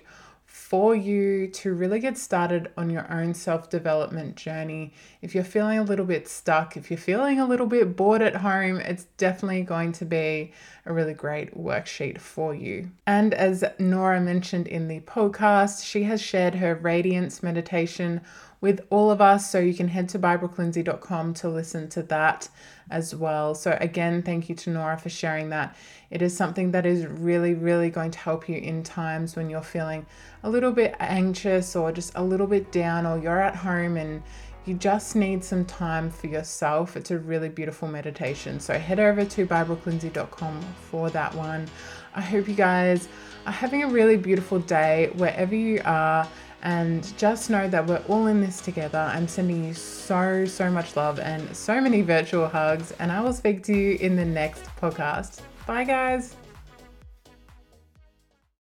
for 0.63 0.95
you 0.95 1.45
to 1.47 1.73
really 1.73 1.99
get 1.99 2.17
started 2.17 2.71
on 2.77 2.89
your 2.89 3.05
own 3.11 3.33
self 3.33 3.69
development 3.69 4.35
journey. 4.35 4.93
If 5.21 5.35
you're 5.35 5.43
feeling 5.43 5.77
a 5.77 5.83
little 5.83 6.05
bit 6.05 6.27
stuck, 6.27 6.77
if 6.77 6.89
you're 6.89 6.97
feeling 6.97 7.37
a 7.37 7.45
little 7.45 7.67
bit 7.67 7.97
bored 7.97 8.21
at 8.21 8.37
home, 8.37 8.77
it's 8.77 9.03
definitely 9.17 9.63
going 9.63 9.91
to 9.91 10.05
be 10.05 10.53
a 10.85 10.93
really 10.93 11.13
great 11.13 11.55
worksheet 11.55 12.17
for 12.17 12.55
you. 12.55 12.89
And 13.05 13.33
as 13.33 13.63
Nora 13.77 14.21
mentioned 14.21 14.67
in 14.67 14.87
the 14.87 15.01
podcast, 15.01 15.85
she 15.85 16.03
has 16.03 16.21
shared 16.21 16.55
her 16.55 16.75
radiance 16.75 17.43
meditation 17.43 18.21
with 18.63 18.79
all 18.89 19.11
of 19.11 19.19
us. 19.19 19.51
So 19.51 19.59
you 19.59 19.73
can 19.73 19.89
head 19.89 20.07
to 20.09 20.19
bybrookelindsay.com 20.19 21.33
to 21.33 21.49
listen 21.49 21.89
to 21.89 22.03
that 22.03 22.47
as 22.89 23.13
well. 23.13 23.53
So, 23.55 23.77
again, 23.81 24.23
thank 24.23 24.47
you 24.47 24.55
to 24.55 24.69
Nora 24.69 24.97
for 24.97 25.09
sharing 25.09 25.49
that. 25.49 25.75
It 26.09 26.21
is 26.21 26.33
something 26.33 26.71
that 26.71 26.85
is 26.85 27.05
really, 27.05 27.55
really 27.55 27.89
going 27.89 28.11
to 28.11 28.19
help 28.19 28.47
you 28.47 28.55
in 28.55 28.81
times 28.81 29.35
when 29.35 29.49
you're 29.49 29.63
feeling 29.63 30.05
a 30.43 30.49
little 30.49 30.71
bit 30.71 30.95
anxious 31.01 31.75
or 31.75 31.91
just 31.91 32.13
a 32.15 32.23
little 32.23 32.47
bit 32.47 32.71
down, 32.71 33.05
or 33.05 33.19
you're 33.19 33.41
at 33.41 33.57
home 33.57 33.97
and 33.97 34.23
you 34.65 34.75
just 34.75 35.13
need 35.13 35.43
some 35.43 35.65
time 35.65 36.09
for 36.09 36.27
yourself. 36.27 36.95
It's 36.95 37.11
a 37.11 37.19
really 37.19 37.49
beautiful 37.49 37.89
meditation. 37.89 38.61
So 38.61 38.79
head 38.79 38.97
over 38.97 39.25
to 39.25 39.45
bybrookelindsay.com 39.45 40.61
for 40.89 41.09
that 41.09 41.35
one. 41.35 41.67
I 42.15 42.21
hope 42.21 42.47
you 42.47 42.55
guys 42.55 43.09
are 43.45 43.51
having 43.51 43.83
a 43.83 43.89
really 43.89 44.15
beautiful 44.15 44.59
day 44.59 45.09
wherever 45.15 45.53
you 45.53 45.81
are. 45.83 46.25
And 46.63 47.15
just 47.17 47.49
know 47.49 47.67
that 47.67 47.85
we're 47.85 48.01
all 48.07 48.27
in 48.27 48.39
this 48.41 48.61
together. 48.61 48.97
I'm 48.97 49.27
sending 49.27 49.65
you 49.65 49.73
so, 49.73 50.45
so 50.45 50.71
much 50.71 50.95
love 50.95 51.19
and 51.19 51.55
so 51.55 51.79
many 51.81 52.01
virtual 52.01 52.47
hugs. 52.47 52.91
And 52.99 53.11
I 53.11 53.19
will 53.21 53.33
speak 53.33 53.63
to 53.65 53.73
you 53.73 53.97
in 53.99 54.15
the 54.15 54.25
next 54.25 54.63
podcast. 54.81 55.41
Bye, 55.67 55.83
guys. 55.83 56.35